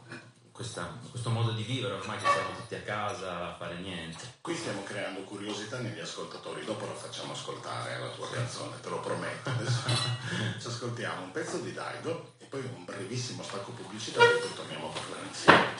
questa- 0.55 0.89
questo 1.11 1.29
modo 1.31 1.51
di 1.51 1.63
vivere, 1.63 1.95
ormai 1.95 2.17
che 2.17 2.29
siamo 2.31 2.55
tutti 2.55 2.75
a 2.75 2.81
casa 2.81 3.49
a 3.49 3.55
fare 3.55 3.75
niente. 3.75 4.35
Qui 4.39 4.55
stiamo 4.55 4.83
creando 4.83 5.19
curiosità 5.23 5.79
negli 5.79 5.99
ascoltatori, 5.99 6.63
dopo 6.63 6.85
la 6.85 6.93
facciamo 6.93 7.33
ascoltare 7.33 7.99
la 7.99 8.07
tua 8.07 8.29
canzone, 8.29 8.79
te 8.79 8.87
lo 8.87 9.01
prometto. 9.01 9.49
Adesso 9.49 9.81
ci 10.57 10.67
ascoltiamo 10.67 11.23
un 11.23 11.31
pezzo 11.31 11.57
di 11.57 11.73
Daido 11.73 12.35
e 12.37 12.45
poi 12.45 12.61
un 12.73 12.85
brevissimo 12.85 13.43
stacco 13.43 13.71
pubblicitario 13.71 14.37
e 14.37 14.39
poi 14.39 14.53
torniamo 14.53 14.87
a 14.87 14.93
parlare 14.93 15.27
insieme. 15.27 15.73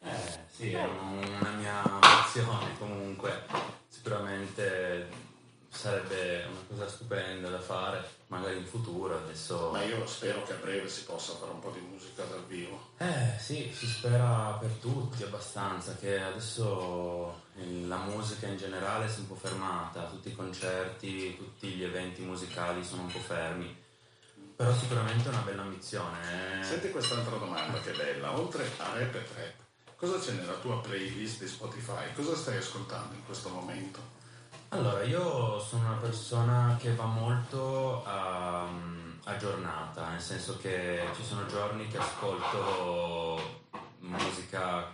Eh 0.00 0.38
sì, 0.48 0.72
è 0.72 0.84
una 0.84 1.50
mia 1.50 1.82
ambizione 1.82 2.78
comunque, 2.78 3.46
sicuramente 3.88 5.22
sarebbe 5.74 6.46
una 6.48 6.60
cosa 6.68 6.88
stupenda 6.88 7.50
da 7.50 7.60
fare, 7.60 8.02
magari 8.28 8.58
in 8.58 8.63
futuro, 8.74 9.16
adesso... 9.16 9.70
Ma 9.70 9.84
io 9.84 10.04
spero 10.06 10.42
che 10.42 10.52
a 10.52 10.56
breve 10.56 10.88
si 10.88 11.04
possa 11.04 11.34
fare 11.34 11.52
un 11.52 11.60
po' 11.60 11.70
di 11.70 11.80
musica 11.80 12.24
dal 12.24 12.44
vivo. 12.46 12.90
Eh 12.98 13.38
sì, 13.38 13.72
si 13.72 13.86
spera 13.86 14.56
per 14.60 14.70
tutti 14.80 15.22
abbastanza, 15.22 15.94
che 15.96 16.20
adesso 16.20 17.42
la 17.86 17.98
musica 17.98 18.48
in 18.48 18.56
generale 18.56 19.08
si 19.08 19.18
è 19.18 19.20
un 19.20 19.28
po' 19.28 19.36
fermata, 19.36 20.04
tutti 20.06 20.30
i 20.30 20.34
concerti, 20.34 21.36
tutti 21.36 21.68
gli 21.68 21.84
eventi 21.84 22.22
musicali 22.22 22.82
sono 22.82 23.02
un 23.02 23.12
po' 23.12 23.20
fermi, 23.20 23.82
però 24.56 24.74
sicuramente 24.74 25.28
è 25.28 25.32
una 25.32 25.42
bella 25.42 25.62
ambizione. 25.62 26.60
eh. 26.60 26.64
Senti 26.64 26.90
quest'altra 26.90 27.36
domanda 27.36 27.80
che 27.80 27.92
bella, 27.92 28.36
oltre 28.36 28.68
a 28.78 28.98
rap 28.98 29.14
e 29.14 29.24
trap, 29.32 29.54
cosa 29.96 30.18
c'è 30.18 30.32
nella 30.32 30.54
tua 30.54 30.80
playlist 30.80 31.42
di 31.42 31.48
Spotify? 31.48 32.12
Cosa 32.14 32.34
stai 32.34 32.56
ascoltando 32.56 33.14
in 33.14 33.24
questo 33.24 33.50
momento? 33.50 34.22
Allora, 34.70 35.04
io 35.04 35.60
sono 35.60 35.86
una 35.86 35.98
persona 35.98 36.76
che 36.80 36.92
va 36.96 37.04
molto 37.04 38.02
um, 38.04 38.63
aggiornata, 39.44 40.08
nel 40.08 40.20
senso 40.20 40.56
che 40.56 41.02
ci 41.14 41.22
sono 41.22 41.44
giorni 41.46 41.86
che 41.88 41.98
ascolto 41.98 43.62
musica 43.98 44.90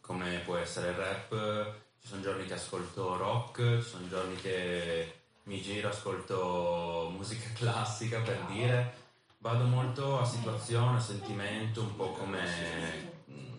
come 0.00 0.38
può 0.46 0.56
essere 0.56 0.88
il 0.90 0.94
rap, 0.94 1.74
ci 2.00 2.08
sono 2.08 2.22
giorni 2.22 2.46
che 2.46 2.54
ascolto 2.54 3.16
rock, 3.18 3.82
ci 3.82 3.88
sono 3.90 4.08
giorni 4.08 4.34
che 4.36 5.20
mi 5.44 5.60
giro, 5.60 5.90
ascolto 5.90 7.10
musica 7.14 7.50
classica 7.54 8.20
per 8.20 8.40
dire, 8.46 8.94
vado 9.38 9.64
molto 9.64 10.20
a 10.20 10.24
situazione, 10.24 10.96
a 10.96 11.00
sentimento, 11.00 11.82
un 11.82 11.94
po' 11.94 12.12
come, 12.12 13.12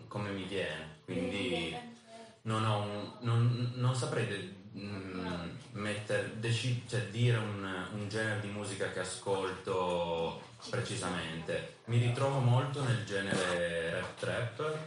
come 0.08 0.30
mi 0.30 0.42
viene, 0.42 0.98
quindi 1.04 1.76
non, 2.42 2.64
ho 2.64 2.80
un- 2.80 3.12
non, 3.20 3.72
non 3.76 3.94
saprei 3.94 4.26
de- 4.26 4.62
mm, 4.76 5.48
metter- 5.72 6.32
deci- 6.34 6.84
cioè 6.88 7.06
dire 7.08 7.36
un, 7.38 7.86
un 7.92 8.08
genere 8.08 8.40
di 8.40 8.48
musica 8.48 8.90
che 8.90 9.00
ascolto 9.00 10.40
precisamente. 10.70 11.76
Mi 11.86 11.98
ritrovo 11.98 12.38
molto 12.38 12.82
nel 12.82 13.04
genere 13.04 13.90
rap 13.92 14.18
trap, 14.18 14.78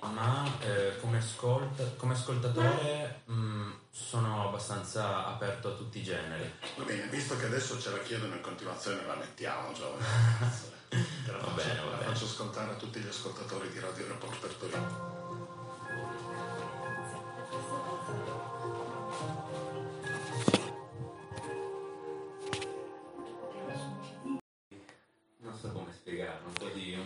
ma 0.00 0.44
eh, 0.60 0.98
come, 1.00 1.18
ascolt- 1.18 1.96
come 1.96 2.12
ascoltatore 2.14 3.22
mm, 3.30 3.70
sono 3.90 4.48
abbastanza 4.48 5.26
aperto 5.26 5.68
a 5.68 5.76
tutti 5.76 5.98
i 6.00 6.02
generi. 6.02 6.52
Va 6.76 6.84
bene, 6.84 7.06
visto 7.08 7.36
che 7.36 7.46
adesso 7.46 7.80
ce 7.80 7.90
la 7.90 7.98
chiedono 7.98 8.34
in 8.34 8.40
continuazione, 8.40 9.04
la 9.06 9.14
mettiamo, 9.14 9.72
giovane. 9.72 10.04
Te 10.92 11.30
la 11.32 11.38
Va 11.38 11.44
faccio, 11.44 11.54
bene, 11.54 11.80
va 11.80 11.90
la 11.90 11.96
bene. 11.96 12.12
faccio 12.12 12.24
ascoltare 12.26 12.70
a 12.72 12.74
tutti 12.74 13.00
gli 13.00 13.08
ascoltatori 13.08 13.70
di 13.70 13.78
Radio 13.80 14.08
Reporter 14.08 14.50
Torino. 14.52 15.21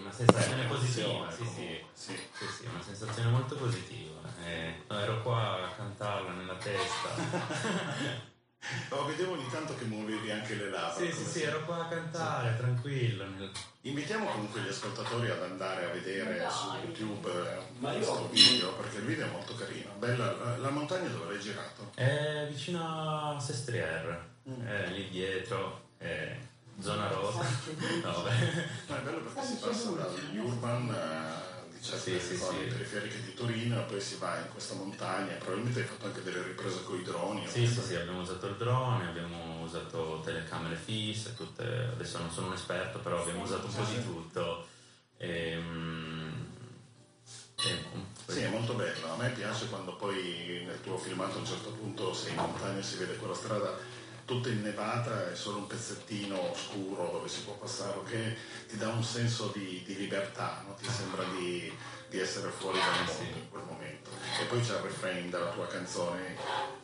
Una 0.07 0.15
sensazione 0.15 0.65
positiva, 0.67 1.31
sì, 1.31 1.45
sì. 1.45 1.85
Sì. 1.93 2.15
Sì, 2.33 2.47
sì, 2.47 2.67
una 2.67 2.83
sensazione 2.83 3.31
molto 3.31 3.57
positiva. 3.57 4.21
Eh, 4.45 4.83
ero 4.89 5.23
qua 5.23 5.65
a 5.65 5.75
cantarla 5.77 6.31
nella 6.33 6.55
testa. 6.55 8.35
Oh, 8.89 9.05
vedevo 9.05 9.35
ogni 9.35 9.49
tanto 9.49 9.77
che 9.77 9.85
muovevi 9.85 10.29
anche 10.29 10.55
le 10.57 10.71
labbra. 10.71 10.93
sì, 11.05 11.13
sì, 11.13 11.25
sì, 11.25 11.43
ero 11.43 11.65
qua 11.65 11.85
a 11.85 11.89
cantare, 11.89 12.57
tranquillo. 12.57 13.25
nel- 13.25 13.51
Invitiamo 13.83 14.27
comunque 14.27 14.61
gli 14.61 14.69
ascoltatori 14.69 15.31
ad 15.31 15.41
andare 15.41 15.85
a 15.85 15.89
vedere 15.91 16.45
su 16.51 16.75
YouTube 16.85 17.31
eh, 17.31 17.79
questo 17.79 18.29
video, 18.29 18.73
perché 18.73 18.97
il 18.97 19.05
video 19.05 19.27
è 19.27 19.31
molto 19.31 19.55
carino. 19.55 19.93
Bella, 19.99 20.33
la, 20.33 20.57
la 20.57 20.71
montagna 20.71 21.07
dove 21.09 21.33
l'hai 21.33 21.41
girato? 21.41 21.93
È 21.95 22.47
vicino 22.51 23.35
a 23.37 23.39
Sestriere, 23.39 24.31
è 24.65 24.89
lì 24.89 25.09
dietro, 25.11 25.91
è 25.99 26.37
zona 26.81 27.09
rosa. 27.09 27.41
No, 28.03 28.13
vabbè. 28.23 28.35
No, 28.89 28.97
è 28.97 29.01
bello 29.01 29.19
perché 29.19 29.47
si 29.47 29.57
passa 29.57 29.91
dagli 29.91 30.39
urban, 30.39 30.89
eh, 30.89 31.71
di 31.77 31.83
certe 31.83 32.21
Sì, 32.21 32.27
sì, 32.27 32.37
zone 32.37 32.59
sì. 32.59 32.67
periferiche 32.67 33.23
di 33.23 33.35
Torino, 33.35 33.81
e 33.81 33.83
poi 33.85 34.01
si 34.01 34.17
va 34.19 34.39
in 34.39 34.49
questa 34.53 34.75
montagna. 34.75 35.35
Probabilmente 35.35 35.81
hai 35.81 35.87
fatto 35.87 36.07
anche 36.07 36.23
delle 36.23 36.43
riprese 36.43 36.83
con 36.85 36.99
i 36.99 37.03
droni. 37.03 37.47
Sì, 37.47 37.67
sì, 37.67 37.81
sì, 37.81 37.95
abbiamo 37.95 38.21
usato 38.21 38.47
il 38.47 38.57
drone, 38.57 39.09
abbiamo 39.09 39.63
usato 39.63 40.21
telecamere 40.25 40.77
fisse, 40.77 41.35
tutte, 41.35 41.63
adesso 41.93 42.19
non 42.19 42.31
sono 42.31 42.49
un 42.49 42.53
esperto, 42.55 42.99
però 43.01 43.21
abbiamo 43.23 43.43
usato 43.43 43.67
un 43.67 43.75
po' 43.75 43.85
di 43.85 44.03
tutto. 44.05 44.67
Ehm, 45.19 46.45
E, 47.59 48.33
Sì, 48.33 48.41
è 48.41 48.49
molto 48.49 48.75
bello. 48.75 49.13
A 49.13 49.17
me 49.17 49.31
piace 49.31 49.67
quando 49.69 49.97
poi 49.97 50.63
nel 50.67 50.81
tuo 50.83 50.97
filmato 50.99 51.37
a 51.37 51.41
un 51.41 51.47
certo 51.47 51.71
punto 51.71 52.13
sei 52.13 52.31
in 52.33 52.37
montagna 52.37 52.79
e 52.79 52.83
si 52.83 52.97
vede 52.97 53.17
quella 53.17 53.35
strada 53.35 53.75
tutta 54.27 54.49
innevata 54.49 55.31
e 55.31 55.37
solo 55.37 55.59
un 55.59 55.67
pezzettino 55.67 56.53
scuro 56.55 57.11
dove 57.13 57.29
si 57.29 57.43
può 57.43 57.55
passare, 57.55 58.03
che 58.05 58.37
ti 58.69 58.77
dà 58.77 58.89
un 58.89 59.03
senso 59.03 59.53
di, 59.55 59.83
di 59.87 59.97
libertà, 59.97 60.65
no? 60.67 60.75
ti 60.75 60.91
sembra 60.91 61.23
di, 61.39 61.73
di 62.11 62.19
essere 62.19 62.51
fuori 62.51 62.79
dal 62.79 63.07
mondo 63.07 63.39
in 63.39 63.49
quel 63.49 63.63
momento. 63.65 64.11
E 64.41 64.45
poi 64.45 64.61
c'è 64.61 64.75
il 64.75 64.83
refrain 64.83 65.31
della 65.31 65.51
tua 65.51 65.67
canzone 65.69 66.37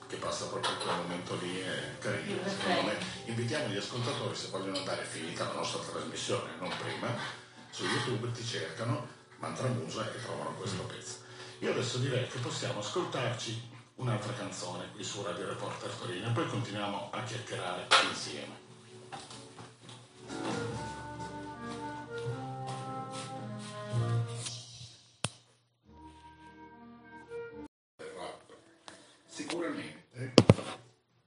che 0.06 0.16
passa 0.16 0.46
proprio 0.46 0.72
in 0.72 0.78
quel 0.78 0.96
momento 0.96 1.38
lì, 1.42 1.60
è 1.60 1.98
carino. 1.98 2.48
Secondo 2.48 2.82
me 2.82 2.96
invitiamo 3.26 3.68
gli 3.68 3.76
ascoltatori, 3.76 4.36
se 4.36 4.48
vogliono 4.48 4.78
andare 4.78 5.04
finita 5.04 5.44
la 5.44 5.54
nostra 5.54 5.80
trasmissione, 5.80 6.52
non 6.60 6.72
prima, 6.78 7.14
su 7.70 7.84
YouTube 7.84 8.30
ti 8.30 8.44
cercano 8.44 9.20
Mantramusa 9.38 10.08
e 10.08 10.22
trovano 10.22 10.54
questo 10.54 10.84
pezzo. 10.84 11.16
Io 11.58 11.72
adesso 11.72 11.98
direi 11.98 12.28
che 12.28 12.38
possiamo 12.38 12.78
ascoltarci 12.78 13.70
un'altra 14.02 14.32
canzone 14.32 14.90
qui 14.90 15.04
su 15.04 15.22
Radio 15.22 15.46
Reporter 15.46 15.88
Torino 15.92 16.28
e 16.28 16.32
poi 16.32 16.48
continuiamo 16.48 17.10
a 17.12 17.22
chiacchierare 17.22 17.86
insieme. 18.10 18.60
Sicuramente 29.28 30.34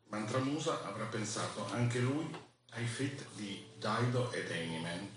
Mantramusa 0.09 0.85
avrà 0.85 1.05
pensato 1.05 1.65
anche 1.71 1.99
lui 1.99 2.29
ai 2.71 2.85
fit 2.85 3.25
di 3.35 3.65
Dido 3.77 4.33
ed 4.33 4.51
Animan. 4.51 5.09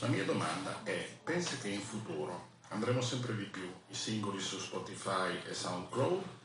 La 0.00 0.08
mia 0.08 0.24
domanda 0.24 0.82
è, 0.82 1.08
pensi 1.22 1.58
che 1.58 1.68
in 1.68 1.80
futuro 1.80 2.50
andremo 2.70 3.00
sempre 3.00 3.36
di 3.36 3.44
più 3.44 3.72
i 3.86 3.94
singoli 3.94 4.40
su 4.40 4.58
Spotify 4.58 5.40
e 5.46 5.54
SoundCloud 5.54 6.42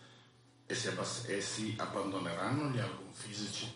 e 0.71 0.75
si, 0.75 0.87
abbass- 0.87 1.27
e 1.27 1.41
si 1.41 1.73
abbandoneranno 1.79 2.69
gli 2.69 2.77
album 2.77 3.11
fisici? 3.11 3.73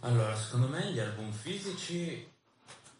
Allora, 0.00 0.36
secondo 0.36 0.68
me 0.68 0.92
gli 0.92 0.98
album 0.98 1.32
fisici 1.32 2.30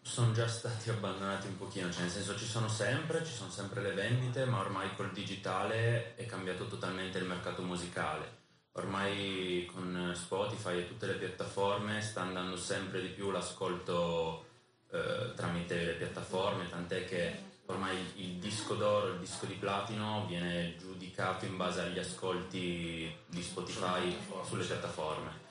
sono 0.00 0.32
già 0.32 0.48
stati 0.48 0.88
abbandonati 0.88 1.46
un 1.46 1.58
pochino, 1.58 1.92
cioè 1.92 2.02
nel 2.02 2.10
senso 2.10 2.38
ci 2.38 2.46
sono 2.46 2.68
sempre, 2.68 3.22
ci 3.22 3.34
sono 3.34 3.50
sempre 3.50 3.82
le 3.82 3.92
vendite, 3.92 4.46
ma 4.46 4.60
ormai 4.60 4.96
col 4.96 5.12
digitale 5.12 6.14
è 6.14 6.24
cambiato 6.24 6.68
totalmente 6.68 7.18
il 7.18 7.26
mercato 7.26 7.60
musicale. 7.60 8.38
Ormai 8.72 9.70
con 9.70 10.14
Spotify 10.16 10.78
e 10.78 10.88
tutte 10.88 11.04
le 11.04 11.16
piattaforme 11.16 12.00
sta 12.00 12.22
andando 12.22 12.56
sempre 12.56 13.02
di 13.02 13.08
più 13.08 13.30
l'ascolto 13.30 14.46
eh, 14.90 15.34
tramite 15.36 15.84
le 15.84 15.94
piattaforme, 15.96 16.70
tant'è 16.70 17.04
che 17.04 17.49
ormai 17.70 17.96
il 18.16 18.34
disco 18.34 18.74
d'oro, 18.74 19.08
il 19.08 19.18
disco 19.18 19.46
di 19.46 19.54
platino 19.54 20.26
viene 20.26 20.76
giudicato 20.78 21.44
in 21.46 21.56
base 21.56 21.80
agli 21.80 21.98
ascolti 21.98 23.12
di 23.26 23.42
Spotify 23.42 24.16
sulle 24.46 24.64
piattaforme. 24.64 25.48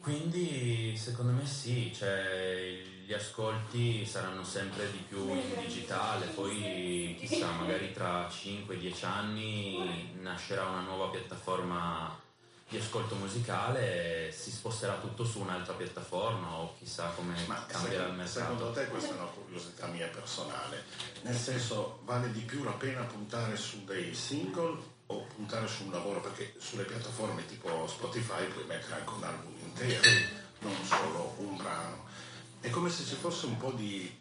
Quindi 0.00 0.96
secondo 0.96 1.32
me 1.32 1.46
sì, 1.46 1.92
cioè, 1.94 2.82
gli 3.06 3.12
ascolti 3.12 4.04
saranno 4.04 4.42
sempre 4.42 4.90
di 4.90 4.98
più 4.98 5.32
in 5.32 5.60
digitale, 5.60 6.26
poi 6.26 7.16
chissà, 7.20 7.52
magari 7.52 7.92
tra 7.92 8.26
5-10 8.28 9.04
anni 9.06 10.10
nascerà 10.20 10.64
una 10.64 10.80
nuova 10.80 11.08
piattaforma 11.08 12.20
di 12.72 12.78
ascolto 12.78 13.16
musicale, 13.16 14.32
si 14.32 14.50
sposterà 14.50 14.94
tutto 14.94 15.26
su 15.26 15.40
un'altra 15.40 15.74
piattaforma 15.74 16.54
o 16.54 16.74
chissà 16.78 17.08
come 17.08 17.34
Ma 17.44 17.66
cambierà 17.66 18.06
il 18.06 18.14
mercato. 18.14 18.40
secondo 18.40 18.70
te 18.72 18.86
questa 18.86 19.10
è 19.10 19.18
una 19.18 19.26
curiosità 19.26 19.88
mia 19.88 20.08
personale, 20.08 20.82
nel 21.20 21.36
senso 21.36 22.00
vale 22.04 22.32
di 22.32 22.40
più 22.40 22.64
la 22.64 22.70
pena 22.70 23.02
puntare 23.02 23.58
su 23.58 23.84
dei 23.84 24.14
single 24.14 24.80
o 25.08 25.26
puntare 25.34 25.68
su 25.68 25.84
un 25.84 25.92
lavoro 25.92 26.22
perché 26.22 26.54
sulle 26.58 26.84
piattaforme 26.84 27.44
tipo 27.44 27.86
Spotify 27.86 28.46
puoi 28.46 28.64
mettere 28.64 28.94
anche 28.94 29.12
un 29.12 29.22
album 29.22 29.54
intero, 29.62 30.10
non 30.60 30.74
solo 30.82 31.34
un 31.40 31.56
brano. 31.58 32.06
È 32.58 32.70
come 32.70 32.88
se 32.88 33.04
ci 33.04 33.16
fosse 33.16 33.44
un 33.44 33.58
po' 33.58 33.72
di 33.72 34.18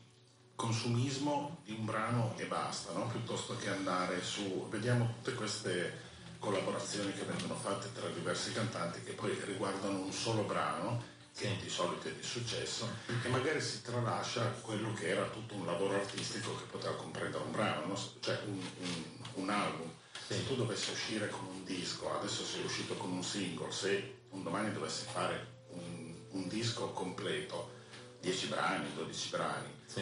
consumismo 0.56 1.60
di 1.64 1.72
un 1.72 1.86
brano 1.86 2.34
e 2.36 2.46
basta, 2.48 2.92
no? 2.92 3.08
piuttosto 3.08 3.56
che 3.56 3.70
andare 3.70 4.22
su, 4.22 4.68
vediamo 4.70 5.06
tutte 5.06 5.36
queste 5.36 6.10
collaborazioni 6.42 7.14
che 7.14 7.24
vengono 7.24 7.56
fatte 7.56 7.92
tra 7.94 8.08
diversi 8.10 8.52
cantanti 8.52 9.04
che 9.04 9.12
poi 9.14 9.40
riguardano 9.46 10.00
un 10.00 10.12
solo 10.12 10.42
brano 10.42 11.02
che 11.36 11.56
di 11.62 11.70
solito 11.70 12.08
è 12.08 12.12
di 12.14 12.24
successo 12.24 12.90
e 13.24 13.28
magari 13.30 13.62
si 13.62 13.82
tralascia 13.84 14.44
quello 14.62 14.92
che 14.94 15.08
era 15.10 15.24
tutto 15.30 15.54
un 15.54 15.66
lavoro 15.68 15.94
artistico 15.96 16.56
che 16.58 16.64
poteva 16.64 16.96
comprendere 16.96 17.44
un 17.44 17.52
brano, 17.52 17.86
no? 17.86 18.00
cioè 18.20 18.40
un, 18.48 18.60
un- 18.80 19.20
un 19.36 19.50
album. 19.50 19.90
Sì. 20.28 20.34
Se 20.34 20.48
tu 20.48 20.56
dovessi 20.56 20.92
uscire 20.92 21.30
con 21.30 21.46
un 21.46 21.64
disco, 21.64 22.12
adesso 22.18 22.44
sei 22.44 22.66
uscito 22.66 22.96
con 22.96 23.12
un 23.12 23.24
singolo, 23.24 23.72
se 23.72 24.24
un 24.32 24.44
domani 24.44 24.74
dovessi 24.74 25.06
fare 25.10 25.64
un, 25.70 26.14
un 26.32 26.48
disco 26.48 26.90
completo, 26.90 27.72
10 28.20 28.48
brani, 28.48 28.94
12 28.96 29.30
brani, 29.30 29.68
Sì. 29.86 30.02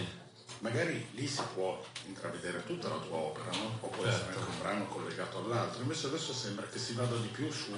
Magari 0.60 1.08
lì 1.12 1.28
si 1.28 1.41
può 1.54 1.82
intravedere 2.08 2.65
tutta 2.65 2.88
la 2.89 2.98
tua 2.98 3.17
opera, 3.17 3.50
no? 3.58 3.78
o 3.80 3.88
può 3.88 4.06
essere 4.06 4.26
Certo. 4.26 4.39
anche 4.39 4.52
un 4.52 4.60
brano 4.60 4.86
collegato 4.88 5.38
all'altro, 5.39 5.82
invece 5.82 6.08
adesso 6.08 6.34
sembra 6.34 6.65
che 6.67 6.78
si 6.80 6.93
vada 6.93 7.15
di 7.17 7.28
più 7.28 7.50
su, 7.52 7.72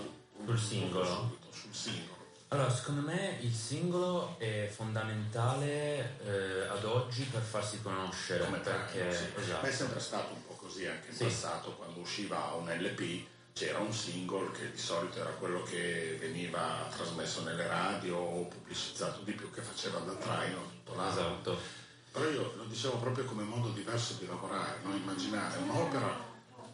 Sul 0.45 0.59
singolo. 0.59 1.05
subito, 1.05 1.47
sul 1.51 1.73
singolo. 1.73 2.19
Allora, 2.49 2.69
secondo 2.69 3.01
me 3.01 3.37
il 3.41 3.53
singolo 3.53 4.35
è 4.37 4.69
fondamentale 4.73 6.17
eh, 6.25 6.67
ad 6.67 6.83
oggi 6.83 7.23
per 7.23 7.41
farsi 7.41 7.81
conoscere, 7.81 8.43
Come 8.43 8.57
perché 8.59 8.99
brano, 8.99 9.13
sì. 9.15 9.41
esatto. 9.41 9.65
È 9.65 9.71
sempre 9.71 9.99
stato 9.99 10.33
un 10.33 10.45
po' 10.45 10.53
così 10.55 10.85
anche 10.85 11.09
in 11.09 11.15
Sì. 11.15 11.23
passato, 11.23 11.71
quando 11.75 11.99
usciva 12.01 12.53
un 12.59 12.69
LP 12.69 13.25
c'era 13.53 13.79
un 13.79 13.93
single 13.93 14.51
che 14.51 14.71
di 14.71 14.77
solito 14.77 15.19
era 15.19 15.29
quello 15.31 15.61
che 15.63 16.17
veniva 16.19 16.87
trasmesso 16.93 17.43
nelle 17.43 17.67
radio 17.67 18.17
o 18.17 18.45
pubblicizzato 18.45 19.21
di 19.21 19.31
più, 19.33 19.49
che 19.51 19.61
faceva 19.61 19.99
da 19.99 20.13
traino 20.13 20.61
tutto 20.69 20.95
l'anno. 20.95 21.09
Esatto. 21.09 21.79
Però 22.11 22.25
io 22.29 22.53
lo 22.57 22.65
dicevo 22.65 22.97
proprio 22.97 23.23
come 23.25 23.43
modo 23.43 23.69
diverso 23.69 24.15
di 24.19 24.25
lavorare, 24.27 24.79
no? 24.83 24.93
immaginare 24.95 25.57
un'opera 25.59 26.29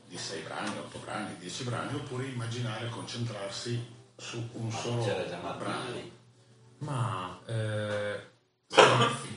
di 0.08 0.18
6 0.18 0.42
brani, 0.42 0.70
8 0.78 0.98
brani, 1.00 1.38
10 1.38 1.64
brani, 1.66 1.96
oppure 1.96 2.26
immaginare 2.26 2.90
concentrarsi 2.90 3.96
su 4.16 4.50
un 4.54 4.72
solo 4.72 5.04
C'era 5.04 5.28
già 5.28 5.38
Martini. 5.38 6.12
Oh, 6.80 6.86
Ma 6.86 7.40
eh, 7.46 8.20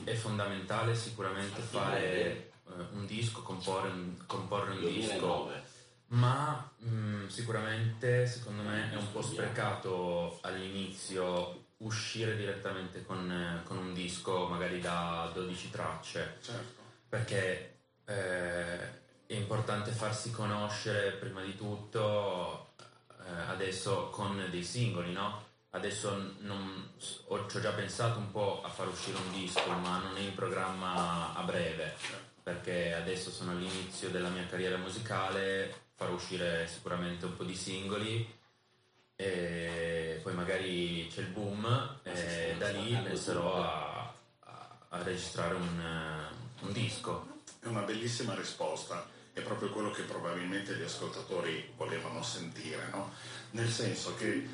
è 0.03 0.13
fondamentale 0.15 0.95
sicuramente 0.95 1.61
fare 1.61 2.01
eh, 2.07 2.51
un 2.93 3.05
disco, 3.05 3.41
comporre 3.43 3.89
un, 3.89 4.15
comporre 4.25 4.71
un 4.71 4.79
disco, 4.79 5.17
2009. 5.19 5.63
ma 6.07 6.71
mh, 6.77 7.27
sicuramente 7.27 8.25
secondo 8.25 8.63
me 8.63 8.91
è 8.91 8.95
un 8.95 9.11
po' 9.11 9.21
sprecato 9.21 10.39
all'inizio 10.41 11.60
uscire 11.81 12.35
direttamente 12.35 13.03
con, 13.05 13.31
eh, 13.31 13.63
con 13.63 13.77
un 13.77 13.93
disco 13.93 14.47
magari 14.47 14.79
da 14.79 15.29
12 15.33 15.69
tracce 15.69 16.37
Certo. 16.41 16.81
perché 17.07 17.79
eh, 18.05 18.99
è 19.25 19.33
importante 19.33 19.91
farsi 19.91 20.31
conoscere 20.31 21.11
prima 21.11 21.41
di 21.41 21.55
tutto 21.55 22.73
eh, 23.25 23.41
adesso 23.47 24.09
con 24.09 24.45
dei 24.49 24.63
singoli, 24.63 25.13
no? 25.13 25.49
Adesso 25.73 26.35
non, 26.39 26.89
ho, 27.27 27.47
ci 27.47 27.57
ho 27.57 27.61
già 27.61 27.71
pensato 27.71 28.19
un 28.19 28.29
po' 28.29 28.61
a 28.61 28.67
far 28.67 28.89
uscire 28.89 29.17
un 29.17 29.31
disco, 29.31 29.71
ma 29.71 29.99
non 29.99 30.17
è 30.17 30.19
in 30.19 30.35
programma 30.35 31.33
a 31.33 31.41
breve, 31.43 31.95
perché 32.43 32.93
adesso 32.93 33.29
sono 33.29 33.51
all'inizio 33.51 34.09
della 34.09 34.27
mia 34.27 34.45
carriera 34.47 34.75
musicale, 34.75 35.73
farò 35.95 36.11
uscire 36.11 36.67
sicuramente 36.67 37.25
un 37.25 37.37
po' 37.37 37.45
di 37.45 37.55
singoli 37.55 38.39
e 39.23 40.19
poi 40.23 40.33
magari 40.33 41.07
c'è 41.13 41.21
il 41.21 41.27
boom 41.27 41.99
e 42.01 42.55
da 42.57 42.69
lì 42.71 42.95
penserò 43.03 43.63
a, 43.63 44.13
a- 44.39 44.77
a 44.89 45.03
registrare 45.03 45.53
un, 45.53 45.79
eh, 45.79 46.63
un 46.65 46.71
disco. 46.73 47.27
È 47.59 47.67
una 47.67 47.81
bellissima 47.81 48.33
risposta, 48.33 49.07
è 49.31 49.41
proprio 49.41 49.69
quello 49.69 49.91
che 49.91 50.01
probabilmente 50.03 50.75
gli 50.75 50.81
ascoltatori 50.81 51.71
volevano 51.77 52.23
sentire, 52.23 52.87
no? 52.89 53.11
Nel 53.51 53.69
senso 53.69 54.15
che 54.15 54.47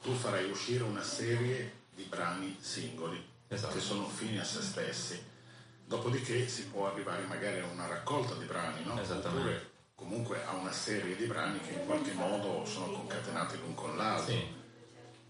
tu 0.00 0.12
farai 0.14 0.48
uscire 0.48 0.84
una 0.84 1.02
serie 1.02 1.72
di 1.92 2.04
brani 2.04 2.56
singoli 2.60 3.20
Esatto. 3.48 3.74
che 3.74 3.80
sono 3.80 4.08
fini 4.08 4.38
a 4.38 4.44
se 4.44 4.62
stessi, 4.62 5.20
dopodiché 5.84 6.46
si 6.46 6.66
può 6.66 6.86
arrivare 6.88 7.24
magari 7.24 7.58
a 7.58 7.66
una 7.66 7.88
raccolta 7.88 8.34
di 8.34 8.44
brani, 8.44 8.84
no? 8.84 9.00
Esattamente. 9.00 9.48
Oppure 9.48 9.70
comunque 10.00 10.42
a 10.44 10.54
una 10.54 10.72
serie 10.72 11.14
di 11.14 11.26
brani 11.26 11.60
che 11.60 11.74
in 11.74 11.84
qualche 11.84 12.12
modo 12.14 12.64
sono 12.64 12.90
concatenati 12.90 13.58
l'un 13.58 13.74
con 13.74 13.96
l'altro. 13.96 14.32
Sì, 14.32 14.58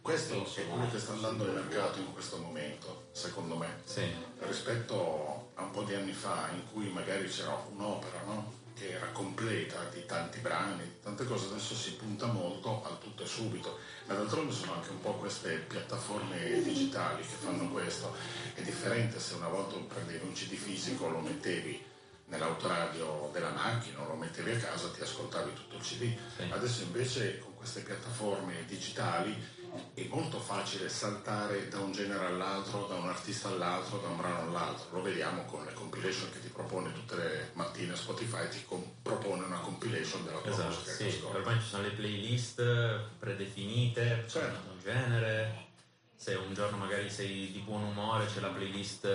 Questo 0.01 0.47
è 0.55 0.69
quello 0.69 0.89
che 0.89 0.99
sta 0.99 1.13
andando 1.13 1.45
il 1.45 1.53
mercato 1.53 1.99
in 1.99 2.13
questo 2.13 2.39
momento, 2.39 3.09
secondo 3.13 3.57
me 3.57 3.83
sì, 3.85 4.09
rispetto 4.39 5.51
a 5.55 5.63
un 5.63 5.71
po' 5.73 5.83
di 5.83 5.95
anni 5.95 6.13
fa 6.13 6.49
in 6.55 6.63
cui 6.73 6.89
magari 6.89 7.29
c'era 7.29 7.63
un'opera 7.71 8.23
no? 8.25 8.59
che 8.75 8.93
era 8.93 9.09
completa 9.09 9.85
di 9.93 10.07
tanti 10.07 10.39
brani, 10.39 10.85
di 10.85 11.01
tante 11.03 11.27
cose, 11.27 11.47
adesso 11.47 11.75
si 11.75 11.97
punta 11.97 12.27
molto 12.27 12.83
al 12.85 12.99
tutto 12.99 13.25
e 13.25 13.27
subito. 13.27 13.79
Ma 14.07 14.15
d'altronde 14.15 14.53
sono 14.53 14.73
anche 14.75 14.89
un 14.89 15.01
po' 15.03 15.13
queste 15.15 15.57
piattaforme 15.69 16.63
digitali 16.63 17.21
che 17.21 17.35
fanno 17.35 17.69
questo. 17.69 18.15
È 18.55 18.63
differente 18.63 19.21
se 19.21 19.35
una 19.35 19.49
volta 19.49 19.77
prendevi 19.77 20.25
un 20.25 20.33
CD 20.33 20.55
fisico, 20.55 21.09
lo 21.09 21.19
mettevi 21.19 21.90
nell'autoradio 22.31 23.29
della 23.33 23.51
macchina 23.51 24.01
o 24.01 24.07
lo 24.09 24.15
mettevi 24.15 24.53
a 24.53 24.57
casa, 24.57 24.89
ti 24.89 25.03
ascoltavi 25.03 25.53
tutto 25.53 25.77
il 25.77 25.83
CD. 25.83 26.17
Sì. 26.37 26.49
Adesso 26.51 26.83
invece 26.83 27.39
con 27.39 27.55
queste 27.55 27.81
piattaforme 27.81 28.65
digitali 28.67 29.59
è 29.95 30.05
molto 30.09 30.41
facile 30.41 30.89
saltare 30.89 31.69
da 31.69 31.79
un 31.79 31.93
genere 31.93 32.27
all'altro, 32.27 32.87
da 32.87 32.95
un 32.95 33.09
artista 33.09 33.49
all'altro, 33.49 33.99
da 33.99 34.09
un 34.09 34.17
brano 34.17 34.41
all'altro. 34.49 34.87
Lo 34.97 35.03
vediamo 35.03 35.45
con 35.45 35.65
le 35.65 35.73
compilation 35.73 36.31
che 36.31 36.41
ti 36.41 36.49
propone 36.49 36.93
tutte 36.93 37.17
le 37.17 37.51
mattine 37.53 37.95
Spotify, 37.95 38.49
ti 38.49 38.65
com- 38.65 38.85
propone 39.03 39.45
una 39.45 39.59
compilation 39.59 40.25
della 40.25 40.39
tua 40.39 40.51
esatto, 40.51 40.69
musica 40.69 40.93
sì. 40.93 41.21
Ormai 41.25 41.61
ci 41.61 41.67
sono 41.69 41.83
le 41.83 41.91
playlist 41.91 42.63
predefinite, 43.19 44.25
Certo. 44.29 44.71
un 44.71 44.81
genere. 44.83 45.69
Se 46.17 46.35
un 46.35 46.53
giorno 46.53 46.77
magari 46.77 47.09
sei 47.09 47.51
di 47.51 47.61
buon 47.61 47.83
umore 47.83 48.27
c'è 48.27 48.41
la 48.41 48.49
playlist 48.49 49.07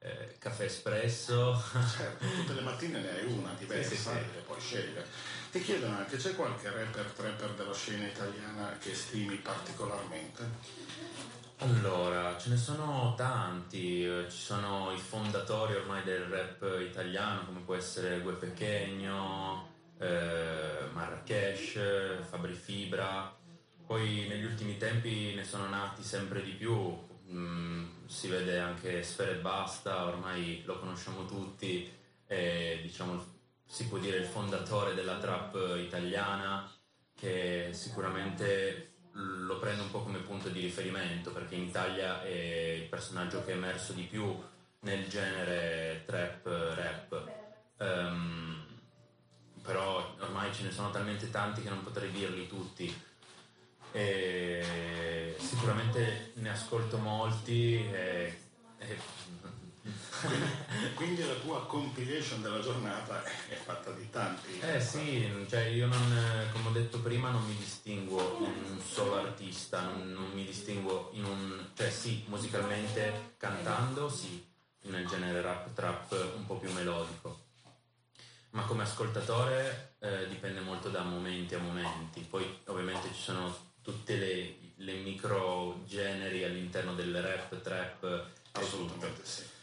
eh, 0.00 0.36
caffè 0.38 0.64
espresso. 0.64 1.60
Certo, 1.96 2.24
tutte 2.26 2.52
le 2.54 2.60
mattine 2.60 3.00
ne 3.00 3.10
hai 3.10 3.24
una 3.26 3.54
diversa 3.58 3.90
Sì, 3.90 3.96
sì, 3.96 4.02
sì. 4.02 4.16
e 4.16 4.40
poi 4.46 4.60
scegliere. 4.60 5.06
Ti 5.50 5.60
chiedono 5.62 5.96
anche, 5.96 6.16
c'è 6.16 6.34
qualche 6.34 6.70
rapper, 6.70 7.06
trapper 7.06 7.50
della 7.54 7.74
scena 7.74 8.06
italiana 8.06 8.76
che 8.78 8.94
stimi 8.94 9.36
particolarmente? 9.36 10.86
Allora, 11.60 12.38
ce 12.38 12.50
ne 12.50 12.56
sono 12.56 13.14
tanti, 13.16 14.04
eh, 14.04 14.26
ci 14.30 14.38
sono 14.38 14.92
i 14.92 14.98
fondatori 14.98 15.74
ormai 15.74 16.04
del 16.04 16.22
rap 16.22 16.64
italiano, 16.80 17.44
come 17.46 17.60
può 17.60 17.74
essere 17.74 18.20
Gue 18.20 18.34
Pechegno, 18.34 19.66
eh, 19.98 20.86
Marrakesh, 20.92 21.78
Fabri 22.28 22.54
Fibra, 22.54 23.36
poi 23.86 24.26
negli 24.28 24.44
ultimi 24.44 24.76
tempi 24.76 25.34
ne 25.34 25.42
sono 25.42 25.68
nati 25.68 26.04
sempre 26.04 26.42
di 26.44 26.52
più, 26.52 26.96
mm, 27.32 27.97
si 28.08 28.28
vede 28.28 28.58
anche 28.58 29.02
Sfere 29.02 29.34
Basta, 29.34 30.06
ormai 30.06 30.62
lo 30.64 30.78
conosciamo 30.78 31.26
tutti, 31.26 31.92
è 32.24 32.78
diciamo, 32.80 33.22
si 33.66 33.86
può 33.86 33.98
dire 33.98 34.16
il 34.16 34.24
fondatore 34.24 34.94
della 34.94 35.18
trap 35.18 35.76
italiana, 35.78 36.68
che 37.14 37.68
sicuramente 37.72 38.94
lo 39.12 39.58
prendo 39.58 39.82
un 39.82 39.90
po' 39.90 40.02
come 40.02 40.20
punto 40.20 40.48
di 40.48 40.60
riferimento 40.60 41.32
perché 41.32 41.56
in 41.56 41.64
Italia 41.64 42.22
è 42.22 42.78
il 42.80 42.88
personaggio 42.88 43.44
che 43.44 43.52
è 43.52 43.56
emerso 43.56 43.92
di 43.92 44.04
più 44.04 44.40
nel 44.80 45.06
genere 45.08 46.04
trap, 46.06 46.46
rap. 46.46 47.30
Ehm, 47.78 48.64
però 49.62 50.14
ormai 50.20 50.52
ce 50.54 50.62
ne 50.62 50.70
sono 50.70 50.90
talmente 50.90 51.30
tanti 51.30 51.60
che 51.60 51.68
non 51.68 51.82
potrei 51.82 52.10
dirli 52.10 52.46
tutti. 52.46 53.06
E 53.92 55.34
sicuramente 55.38 56.32
ne 56.34 56.50
ascolto 56.50 56.98
molti 56.98 57.74
e, 57.90 58.38
e 58.78 58.96
Quindi 60.94 61.24
la 61.26 61.34
tua 61.34 61.64
compilation 61.66 62.42
della 62.42 62.60
giornata 62.60 63.22
è 63.22 63.54
fatta 63.54 63.90
di 63.92 64.08
tanti. 64.10 64.58
Eh 64.60 64.80
sì, 64.80 65.46
cioè 65.48 65.66
io 65.66 65.86
non, 65.86 66.48
come 66.52 66.68
ho 66.68 66.72
detto 66.72 66.98
prima, 67.00 67.30
non 67.30 67.44
mi 67.46 67.56
distinguo 67.56 68.38
in 68.40 68.70
un 68.70 68.80
solo 68.80 69.16
artista, 69.16 69.82
non, 69.82 70.12
non 70.12 70.30
mi 70.32 70.44
distinguo 70.44 71.10
in 71.12 71.24
un... 71.24 71.66
cioè 71.74 71.90
sì, 71.90 72.24
musicalmente 72.26 73.34
cantando, 73.36 74.08
sì, 74.08 74.44
nel 74.82 75.06
genere 75.06 75.40
rap 75.40 75.72
trap 75.72 76.32
un 76.36 76.46
po' 76.46 76.56
più 76.56 76.72
melodico. 76.72 77.46
Ma 78.50 78.62
come 78.62 78.82
ascoltatore 78.82 79.96
eh, 80.00 80.26
dipende 80.28 80.60
molto 80.60 80.88
da 80.88 81.02
momenti 81.02 81.54
a 81.54 81.58
momenti. 81.58 82.20
Poi 82.20 82.60
ovviamente 82.66 83.08
ci 83.12 83.20
sono 83.20 83.67
tutte 83.90 84.16
le, 84.16 84.56
le 84.76 84.94
micro 84.94 85.82
generi 85.86 86.44
all'interno 86.44 86.94
del 86.94 87.22
rap, 87.22 87.60
trap. 87.60 88.26
Assolutamente 88.52 89.24
sì 89.24 89.56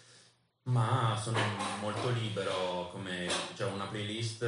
ma 0.66 1.20
sono 1.22 1.40
molto 1.80 2.10
libero, 2.10 2.90
come 2.92 3.30
cioè 3.56 3.72
una 3.72 3.86
playlist, 3.86 4.44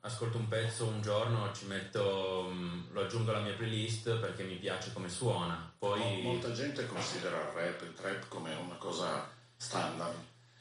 ascolto 0.00 0.38
un 0.38 0.46
pezzo 0.46 0.86
un 0.86 1.00
giorno, 1.02 1.52
ci 1.52 1.66
metto, 1.66 2.50
mm, 2.52 2.92
lo 2.92 3.02
aggiungo 3.02 3.30
alla 3.30 3.40
mia 3.40 3.54
playlist 3.54 4.16
perché 4.18 4.44
mi 4.44 4.56
piace 4.56 4.92
come 4.92 5.08
suona. 5.08 5.72
Poi... 5.78 6.22
Molta 6.22 6.52
gente 6.52 6.86
considera 6.86 7.38
il 7.38 7.52
rap, 7.52 7.82
il 7.82 7.94
trap 7.94 8.28
come 8.28 8.54
una 8.54 8.76
cosa 8.76 9.28
standard. 9.56 10.14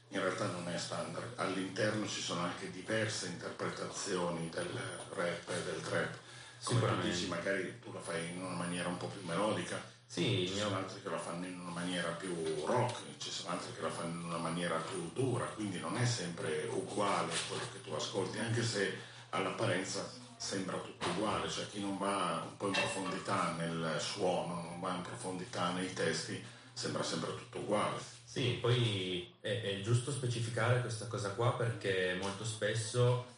In 0.10 0.22
realtà 0.22 0.48
non 0.48 0.68
è 0.70 0.78
standard, 0.78 1.34
all'interno 1.36 2.08
ci 2.08 2.22
sono 2.22 2.42
anche 2.42 2.72
diverse 2.72 3.28
interpretazioni 3.28 4.50
del 4.50 4.70
rap 5.14 5.50
e 5.50 5.64
del 5.66 5.82
trap. 5.82 6.18
Come 6.66 6.80
tu 6.80 7.02
dici, 7.02 7.28
magari 7.28 7.80
tu 7.80 7.92
lo 7.92 8.00
fai 8.00 8.32
in 8.32 8.42
una 8.42 8.56
maniera 8.56 8.88
un 8.88 8.98
po' 8.98 9.08
più 9.08 9.22
melodica, 9.24 9.80
sì, 10.08 10.48
ci 10.48 10.58
sono 10.58 10.78
altri 10.78 11.02
che 11.02 11.10
lo 11.10 11.18
fanno 11.18 11.46
in 11.46 11.60
una 11.60 11.72
maniera 11.72 12.10
più 12.10 12.34
rock, 12.66 13.02
ci 13.18 13.30
sono 13.30 13.52
altri 13.52 13.74
che 13.74 13.82
lo 13.82 13.90
fanno 13.90 14.20
in 14.20 14.26
una 14.26 14.38
maniera 14.38 14.78
più 14.78 15.12
dura, 15.14 15.46
quindi 15.46 15.80
non 15.80 15.98
è 15.98 16.06
sempre 16.06 16.68
uguale 16.72 17.32
quello 17.48 17.64
che 17.72 17.82
tu 17.82 17.94
ascolti, 17.94 18.40
anche 18.40 18.64
se 18.64 18.98
all'apparenza 19.30 20.10
sembra 20.38 20.78
tutto 20.78 21.08
uguale, 21.10 21.50
cioè 21.50 21.68
chi 21.70 21.80
non 21.82 21.98
va 21.98 22.44
un 22.48 22.58
po' 22.58 22.68
in 22.68 22.74
profondità 22.74 23.54
nel 23.58 23.98
suono, 24.00 24.62
non 24.62 24.80
va 24.80 24.96
in 24.96 25.02
profondità 25.02 25.72
nei 25.72 25.92
testi, 25.94 26.44
sembra 26.74 27.04
sempre 27.04 27.36
tutto 27.36 27.60
uguale. 27.60 28.00
Sì, 28.24 28.58
poi 28.62 29.34
è, 29.40 29.62
è 29.62 29.82
giusto 29.82 30.12
specificare 30.12 30.82
questa 30.82 31.08
cosa 31.08 31.30
qua 31.32 31.54
perché 31.54 32.18
molto 32.22 32.44
spesso 32.44 33.34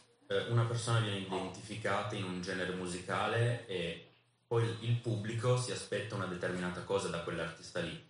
una 0.48 0.64
persona 0.64 1.00
viene 1.00 1.18
identificata 1.18 2.14
in 2.14 2.24
un 2.24 2.42
genere 2.42 2.74
musicale 2.74 3.66
e 3.66 4.08
poi 4.46 4.64
il 4.80 4.96
pubblico 4.96 5.58
si 5.58 5.72
aspetta 5.72 6.14
una 6.14 6.26
determinata 6.26 6.82
cosa 6.82 7.08
da 7.08 7.20
quell'artista 7.20 7.80
lì, 7.80 8.06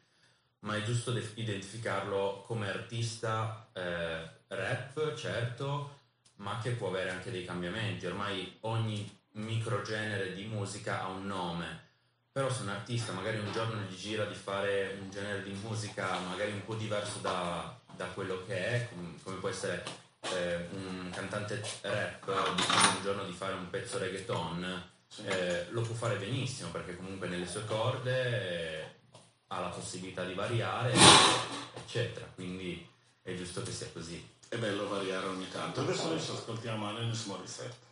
ma 0.60 0.76
è 0.76 0.82
giusto 0.82 1.12
def- 1.12 1.36
identificarlo 1.36 2.42
come 2.46 2.68
artista 2.68 3.68
eh, 3.72 4.28
rap, 4.48 5.14
certo, 5.14 5.96
ma 6.36 6.58
che 6.62 6.72
può 6.72 6.88
avere 6.88 7.10
anche 7.10 7.30
dei 7.30 7.44
cambiamenti. 7.44 8.06
Ormai 8.06 8.56
ogni 8.60 9.08
microgenere 9.32 10.34
di 10.34 10.44
musica 10.44 11.02
ha 11.02 11.08
un 11.08 11.26
nome, 11.26 11.86
però 12.32 12.50
se 12.50 12.62
un 12.62 12.68
artista 12.70 13.12
magari 13.12 13.38
un 13.38 13.52
giorno 13.52 13.80
gli 13.82 13.96
gira 13.96 14.24
di 14.24 14.34
fare 14.34 14.96
un 15.00 15.10
genere 15.10 15.42
di 15.42 15.52
musica 15.52 16.18
magari 16.20 16.52
un 16.52 16.64
po' 16.64 16.74
diverso 16.74 17.18
da, 17.18 17.78
da 17.96 18.06
quello 18.06 18.44
che 18.44 18.54
è, 18.54 18.88
come, 18.88 19.14
come 19.22 19.36
può 19.36 19.48
essere 19.48 20.06
eh, 20.34 20.68
un 20.72 21.10
cantante 21.10 21.62
rap, 21.82 22.54
decide 22.54 22.96
un 22.96 23.02
giorno 23.02 23.24
di 23.24 23.32
fare 23.32 23.54
un 23.54 23.70
pezzo 23.70 23.98
reggaeton, 23.98 24.90
eh, 25.24 25.66
lo 25.70 25.82
può 25.82 25.94
fare 25.94 26.16
benissimo 26.16 26.70
perché 26.70 26.96
comunque 26.96 27.28
nelle 27.28 27.46
sue 27.46 27.64
corde 27.64 28.80
eh, 28.80 28.84
ha 29.48 29.60
la 29.60 29.68
possibilità 29.68 30.24
di 30.24 30.34
variare, 30.34 30.92
eccetera. 31.74 32.26
Quindi 32.34 32.86
è 33.22 33.34
giusto 33.34 33.62
che 33.62 33.72
sia 33.72 33.88
così. 33.92 34.36
È 34.48 34.56
bello 34.56 34.88
variare 34.88 35.26
ogni 35.26 35.48
tanto. 35.50 35.80
Adesso 35.80 36.08
noi 36.08 36.20
ci 36.20 36.30
ascoltiamo 36.30 36.88
Alanis 36.88 37.24
Morissette. 37.24 37.86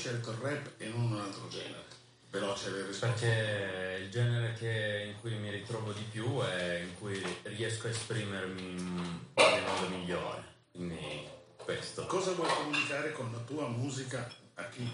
Scelto 0.00 0.30
il 0.30 0.36
rap 0.38 0.70
e 0.78 0.88
non 0.88 1.12
un 1.12 1.20
altro 1.20 1.46
genere? 1.48 1.84
Veloce 2.30 2.70
le 2.70 2.86
risposte. 2.86 3.06
Perché 3.06 4.02
il 4.02 4.10
genere 4.10 4.54
che, 4.54 5.04
in 5.06 5.20
cui 5.20 5.34
mi 5.34 5.50
ritrovo 5.50 5.92
di 5.92 6.04
più 6.10 6.40
è 6.40 6.78
in 6.78 6.98
cui 6.98 7.22
riesco 7.42 7.86
a 7.86 7.90
esprimermi 7.90 8.72
nel 9.34 9.62
modo 9.62 9.88
migliore. 9.88 10.42
Quindi 10.72 11.28
questo. 11.56 12.06
Cosa 12.06 12.32
vuoi 12.32 12.48
comunicare 12.48 13.12
con 13.12 13.30
la 13.30 13.40
tua 13.40 13.68
musica 13.68 14.26
a 14.54 14.64
chi 14.68 14.90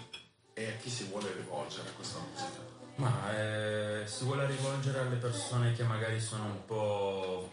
e 0.53 0.67
a 0.67 0.73
chi 0.73 0.89
si 0.89 1.05
vuole 1.05 1.31
rivolgere 1.31 1.89
questa 1.95 2.19
musica? 2.19 2.75
Ma 2.95 3.31
eh, 3.33 4.03
si 4.05 4.25
vuole 4.25 4.45
rivolgere 4.45 4.99
alle 4.99 5.15
persone 5.15 5.71
che 5.71 5.83
magari 5.83 6.19
sono 6.19 6.45
un 6.45 6.65
po' 6.65 7.49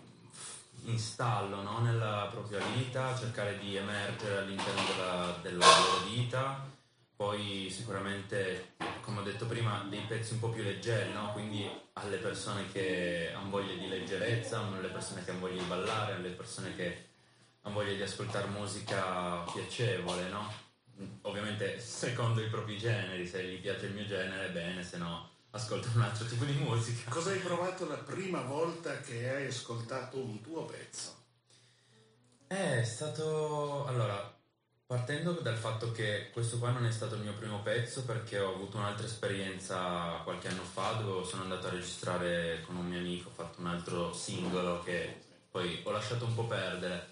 in 0.87 0.99
stallo 0.99 1.63
no? 1.63 1.81
nella 1.81 2.29
propria 2.33 2.59
vita, 2.75 3.17
cercare 3.17 3.59
di 3.59 3.77
emergere 3.77 4.39
all'interno 4.39 4.83
della, 4.87 5.39
della 5.41 5.67
loro 5.67 6.05
vita 6.07 6.73
poi 7.17 7.69
sicuramente, 7.71 8.75
come 9.03 9.21
ho 9.21 9.23
detto 9.23 9.47
prima, 9.47 9.87
dei 9.89 10.01
pezzi 10.01 10.35
un 10.35 10.41
po' 10.41 10.49
più 10.49 10.63
leggeri, 10.63 11.13
no? 11.13 11.33
quindi 11.33 11.69
alle 11.95 12.17
persone 12.17 12.71
che 12.73 13.33
hanno 13.35 13.51
voglia 13.51 13.75
di 13.75 13.89
leggerezza, 13.89 14.61
alle 14.61 14.89
persone 14.89 15.25
che 15.25 15.31
hanno 15.31 15.41
voglia 15.41 15.63
di 15.63 15.69
ballare, 15.69 16.15
alle 16.15 16.31
persone 16.31 16.75
che 16.75 17.07
hanno 17.63 17.75
voglia 17.75 17.95
di 17.95 18.03
ascoltare 18.03 18.49
musica 18.49 19.43
piacevole, 19.53 20.29
no? 20.29 20.53
ovviamente 21.23 21.79
secondo 21.81 22.41
i 22.41 22.49
propri 22.49 22.79
generi, 22.79 23.27
se 23.27 23.45
gli 23.45 23.61
piace 23.61 23.87
il 23.87 23.95
mio 23.95 24.07
genere 24.07 24.51
bene, 24.51 24.83
se 24.83 24.97
no 24.97 25.31
ascolta 25.51 25.89
un 25.95 26.03
altro 26.03 26.27
tipo 26.27 26.45
di 26.45 26.55
musica. 26.55 27.11
Cosa 27.11 27.31
hai 27.31 27.39
provato 27.39 27.87
la 27.87 27.97
prima 27.97 28.43
volta 28.43 28.99
che 29.01 29.31
hai 29.31 29.47
ascoltato 29.47 30.19
un 30.19 30.41
tuo 30.41 30.65
pezzo? 30.65 31.23
È 32.47 32.83
stato... 32.83 33.87
allora, 33.87 34.34
Partendo 34.95 35.33
dal 35.33 35.57
fatto 35.57 35.91
che 35.91 36.31
questo 36.33 36.61
qua 36.61 36.71
non 36.71 36.87
è 36.87 36.93
stato 36.93 37.17
il 37.17 37.23
mio 37.23 37.33
primo 37.33 37.63
pezzo 37.63 38.05
perché 38.05 38.39
ho 38.39 38.55
avuto 38.55 38.77
un'altra 38.77 39.05
esperienza 39.05 40.21
qualche 40.23 40.47
anno 40.47 40.63
fa 40.63 40.93
dove 40.93 41.27
sono 41.27 41.43
andato 41.43 41.67
a 41.67 41.71
registrare 41.71 42.63
con 42.65 42.77
un 42.77 42.87
mio 42.87 43.01
amico, 43.01 43.29
ho 43.29 43.33
fatto 43.33 43.59
un 43.59 43.67
altro 43.67 44.13
singolo 44.13 44.85
che 44.85 45.21
poi 45.51 45.81
ho 45.83 45.91
lasciato 45.91 46.27
un 46.27 46.35
po' 46.37 46.45
perdere. 46.47 47.09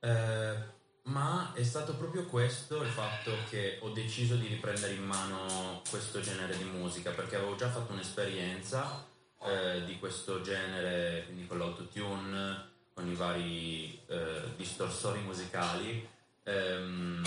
Eh, 0.00 0.54
ma 1.02 1.52
è 1.54 1.62
stato 1.62 1.94
proprio 1.94 2.24
questo 2.24 2.82
il 2.82 2.90
fatto 2.90 3.30
che 3.48 3.78
ho 3.82 3.90
deciso 3.90 4.34
di 4.34 4.48
riprendere 4.48 4.94
in 4.94 5.04
mano 5.04 5.80
questo 5.88 6.20
genere 6.20 6.56
di 6.56 6.64
musica 6.64 7.12
perché 7.12 7.36
avevo 7.36 7.54
già 7.54 7.70
fatto 7.70 7.92
un'esperienza 7.92 9.06
eh, 9.44 9.84
di 9.84 9.96
questo 10.00 10.40
genere, 10.40 11.22
quindi 11.26 11.46
con 11.46 11.58
l'autotune, 11.58 12.70
con 12.92 13.08
i 13.08 13.14
vari 13.14 14.02
eh, 14.08 14.56
distorsori 14.56 15.20
musicali 15.20 16.11
Um, 16.44 17.22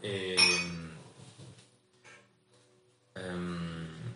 e, 0.00 0.36
um, 3.14 4.14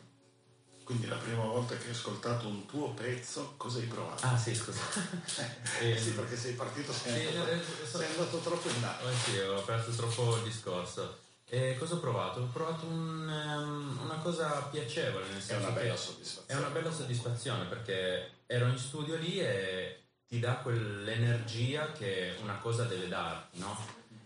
Quindi 0.85 1.07
la 1.07 1.17
prima 1.17 1.45
volta 1.45 1.77
che 1.77 1.87
hai 1.87 1.91
ascoltato 1.91 2.47
un 2.47 2.67
tuo 2.67 2.91
pezzo, 2.91 3.55
cosa 3.57 3.79
hai 3.79 3.87
provato? 3.87 4.27
Ah 4.27 4.37
sì, 4.37 4.55
scusa. 4.55 4.81
eh, 5.81 5.99
sì, 5.99 6.13
perché 6.13 6.37
sei 6.37 6.55
partito, 6.55 6.93
sei, 6.93 7.21
sì, 7.21 7.27
andato, 7.37 7.51
eh, 7.51 7.61
so, 7.85 7.99
sei 7.99 8.11
andato 8.11 8.39
troppo 8.39 8.69
in 8.69 8.81
là. 8.81 9.01
Eh 9.01 9.15
sì, 9.15 9.39
ho 9.39 9.59
aperto 9.59 9.91
troppo 9.93 10.37
il 10.37 10.43
discorso. 10.43 11.19
E 11.49 11.77
cosa 11.77 11.95
ho 11.95 11.99
provato? 11.99 12.41
Ho 12.41 12.49
provato 12.53 12.87
un, 12.87 13.29
um, 13.29 13.99
una 14.05 14.19
cosa 14.19 14.63
piacevole, 14.71 15.27
nel 15.33 15.43
senso 15.43 15.65
è 15.65 15.67
una 15.67 15.75
bella 15.75 15.97
soddisfazione. 15.97 16.61
È 16.61 16.65
una 16.65 16.73
bella 16.73 16.93
soddisfazione 16.93 17.65
perché 17.65 18.31
ero 18.47 18.69
in 18.69 18.79
studio 18.79 19.17
lì 19.17 19.41
e 19.41 20.01
ti 20.31 20.39
dà 20.39 20.55
quell'energia 20.55 21.91
che 21.91 22.37
una 22.41 22.57
cosa 22.59 22.85
deve 22.85 23.09
darti, 23.09 23.59
no? 23.59 23.77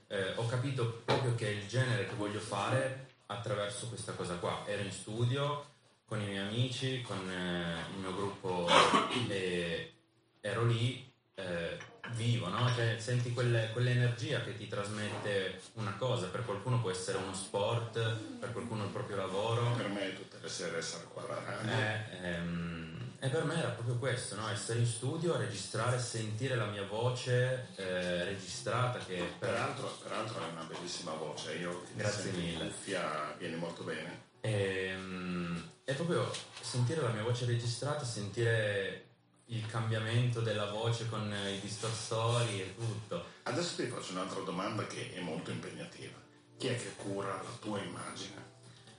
Eh, 0.08 0.34
ho 0.34 0.46
capito 0.46 1.00
proprio 1.02 1.34
che 1.34 1.46
è 1.46 1.50
il 1.50 1.66
genere 1.66 2.06
che 2.06 2.14
voglio 2.14 2.40
fare 2.40 3.06
attraverso 3.26 3.88
questa 3.88 4.12
cosa 4.12 4.34
qua. 4.34 4.64
Ero 4.66 4.82
in 4.82 4.92
studio 4.92 5.64
con 6.04 6.20
i 6.20 6.26
miei 6.26 6.46
amici, 6.46 7.00
con 7.00 7.18
eh, 7.30 7.90
il 7.94 8.00
mio 8.00 8.14
gruppo 8.14 8.68
e 9.30 9.94
ero 10.42 10.66
lì, 10.66 11.10
eh, 11.36 11.78
vivo, 12.10 12.48
no? 12.48 12.68
Cioè, 12.74 12.98
senti 12.98 13.32
quelle- 13.32 13.70
quell'energia 13.72 14.42
che 14.42 14.58
ti 14.58 14.68
trasmette 14.68 15.62
una 15.76 15.94
cosa, 15.96 16.26
per 16.26 16.44
qualcuno 16.44 16.82
può 16.82 16.90
essere 16.90 17.16
uno 17.16 17.32
sport, 17.32 17.98
per 18.38 18.52
qualcuno 18.52 18.84
il 18.84 18.90
proprio 18.90 19.16
lavoro. 19.16 19.70
Per 19.70 19.88
me 19.88 20.14
tutte 20.14 20.36
le 20.38 20.48
sere 20.50 20.76
essere 20.76 21.04
qua 21.04 21.24
alla 21.24 21.42
radio. 21.42 21.72
Eh, 21.72 22.26
ehm, 22.26 22.83
e 23.24 23.28
per 23.30 23.44
me 23.44 23.56
era 23.58 23.70
proprio 23.70 23.96
questo, 23.96 24.34
no? 24.36 24.50
essere 24.50 24.80
in 24.80 24.86
studio, 24.86 25.34
registrare, 25.38 25.98
sentire 25.98 26.56
la 26.56 26.66
mia 26.66 26.84
voce 26.84 27.68
eh, 27.76 28.22
registrata 28.24 28.98
che 28.98 29.16
per 29.38 29.48
Peraltro, 29.48 29.96
peraltro 30.02 30.42
hai 30.42 30.50
una 30.50 30.64
bellissima 30.64 31.12
voce, 31.12 31.54
io 31.54 31.84
Grazie 31.94 32.32
mille. 32.32 32.66
cuffia 32.66 33.34
viene 33.38 33.56
molto 33.56 33.82
bene. 33.82 34.24
Ehm, 34.42 35.70
è 35.84 35.94
proprio 35.94 36.30
sentire 36.60 37.00
la 37.00 37.08
mia 37.08 37.22
voce 37.22 37.46
registrata, 37.46 38.04
sentire 38.04 39.06
il 39.46 39.66
cambiamento 39.68 40.42
della 40.42 40.70
voce 40.70 41.08
con 41.08 41.34
i 41.48 41.58
distorsori 41.60 42.60
e 42.60 42.74
tutto. 42.76 43.24
Adesso 43.44 43.76
ti 43.76 43.88
faccio 43.88 44.12
un'altra 44.12 44.40
domanda 44.40 44.86
che 44.86 45.14
è 45.14 45.20
molto 45.20 45.50
impegnativa. 45.50 46.18
Chi 46.58 46.66
è 46.66 46.76
che 46.76 46.92
cura 46.96 47.36
la 47.36 47.56
tua 47.58 47.80
immagine? 47.80 48.52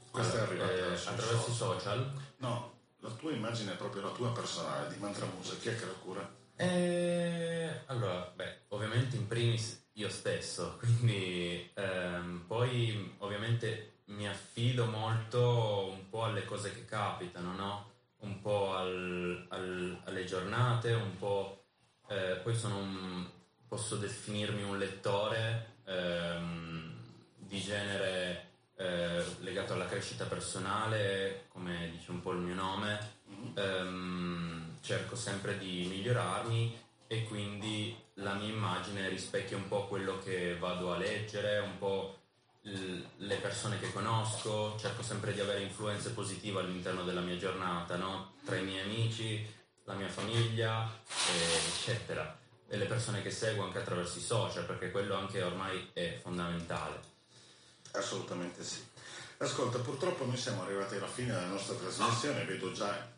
Questa 0.10 0.44
Allora, 0.44 0.50
è 0.50 0.64
arrivata 0.64 0.94
eh, 0.96 1.14
attraverso 1.14 1.52
i 1.52 1.54
social. 1.54 2.12
No, 2.38 2.75
la 3.06 3.12
tua 3.12 3.32
immagine 3.32 3.74
è 3.74 3.76
proprio 3.76 4.02
la 4.02 4.10
tua 4.10 4.32
personale 4.32 4.91
di 4.91 5.00
Mantra 5.00 5.28
Musa, 5.28 5.56
chi 5.58 5.70
è 5.70 5.78
che 5.78 5.86
la 5.86 5.91
cura? 5.91 6.28
Eh, 6.56 7.70
allora, 7.86 8.32
beh, 8.36 8.62
ovviamente 8.70 9.15
in 9.15 9.28
primis 9.28 9.89
io 9.94 10.10
stesso, 10.10 10.78
quindi 10.80 11.70
ehm, 11.76 12.46
poi 12.48 13.15
ovviamente 13.20 14.00
mi 14.06 14.28
affido 14.28 14.86
molto 14.86 15.89
un 15.91 16.10
po' 16.10 16.24
alle 16.24 16.46
cose 16.46 16.74
che 16.74 16.86
capitano, 16.86 17.54
no? 17.54 17.94
Un 18.20 18.41
po' 18.41 18.74
al- 18.76 19.46
al- 19.50 20.02
alle 20.06 20.26
giornate, 20.26 20.94
un 20.94 21.15
po'... 21.18 21.65
eh, 22.10 22.39
poi 22.44 22.56
sono 22.56 22.78
un... 22.78 23.26
posso 23.68 23.98
definirmi 23.98 24.63
un 24.63 24.78
lettore 24.80 25.76
ehm, 25.86 26.94
di 27.38 27.62
genere 27.62 28.44
eh, 28.78 29.24
legato 29.40 29.74
alla 29.74 29.88
crescita 29.88 30.26
personale, 30.26 31.46
come 31.50 31.90
dice 31.92 32.12
un 32.12 32.22
po' 32.22 32.32
il 32.32 32.40
mio 32.40 32.56
nome, 32.56 33.14
Ehm, 33.56 34.78
cerco 34.82 35.16
sempre 35.16 35.58
di 35.58 35.88
migliorarmi 35.90 36.84
e 37.08 37.24
quindi 37.24 37.96
la 38.16 38.34
mia 38.34 38.48
immagine 38.48 39.10
rispecchia 39.10 39.58
un 39.58 39.68
po' 39.68 39.88
quello 39.88 40.20
che 40.20 40.58
vado 40.58 40.94
a 40.94 40.98
leggere, 40.98 41.60
un 41.60 41.78
po' 41.78 42.20
le 42.62 43.36
persone 43.36 43.80
che 43.80 43.92
conosco, 43.92 44.76
cerco 44.80 45.04
sempre 45.04 45.34
di 45.34 45.40
avere 45.40 45.62
influenze 45.62 46.12
positive 46.12 46.60
all'interno 46.60 47.04
della 47.04 47.22
mia 47.22 47.38
giornata, 47.38 47.96
no? 47.96 48.34
tra 48.44 48.56
i 48.56 48.64
miei 48.64 48.84
amici, 48.84 49.46
la 49.84 49.94
mia 49.94 50.08
famiglia, 50.08 50.90
eh, 51.08 51.68
eccetera, 51.68 52.38
e 52.68 52.78
le 52.78 52.86
persone 52.86 53.22
che 53.22 53.30
seguo 53.30 53.66
anche 53.66 53.78
attraverso 53.78 54.18
i 54.18 54.22
social, 54.22 54.66
perché 54.66 54.90
quello 54.90 55.16
anche 55.16 55.44
ormai 55.44 55.92
è 55.94 56.20
fondamentale. 56.20 57.14
Assolutamente 57.97 58.63
sì. 58.63 58.84
Ascolta, 59.38 59.79
purtroppo 59.79 60.25
noi 60.25 60.38
siamo 60.38 60.63
arrivati 60.63 60.95
alla 60.95 61.08
fine 61.08 61.34
della 61.34 61.47
nostra 61.47 61.75
trasmissione, 61.75 62.45
vedo 62.45 62.71
già 62.71 63.12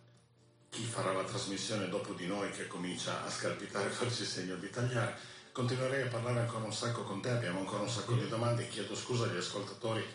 chi 0.70 0.84
farà 0.84 1.12
la 1.14 1.24
trasmissione 1.24 1.90
dopo 1.90 2.14
di 2.14 2.26
noi 2.28 2.50
che 2.52 2.68
comincia 2.68 3.24
a 3.24 3.30
scalpitare, 3.30 3.90
farci 3.90 4.26
segno 4.26 4.56
di 4.56 4.70
tagliare. 4.70 5.16
Continuerei 5.52 6.04
a 6.04 6.08
parlare 6.08 6.42
ancora 6.42 6.66
un 6.66 6.74
sacco 6.74 7.04
con 7.04 7.22
te, 7.22 7.30
abbiamo 7.30 7.60
ancora 7.60 7.82
un 7.82 7.90
sacco 7.90 8.14
di 8.14 8.28
domande, 8.28 8.68
chiedo 8.68 8.96
scusa 8.96 9.26
agli 9.26 9.38
ascoltatori 9.38 10.06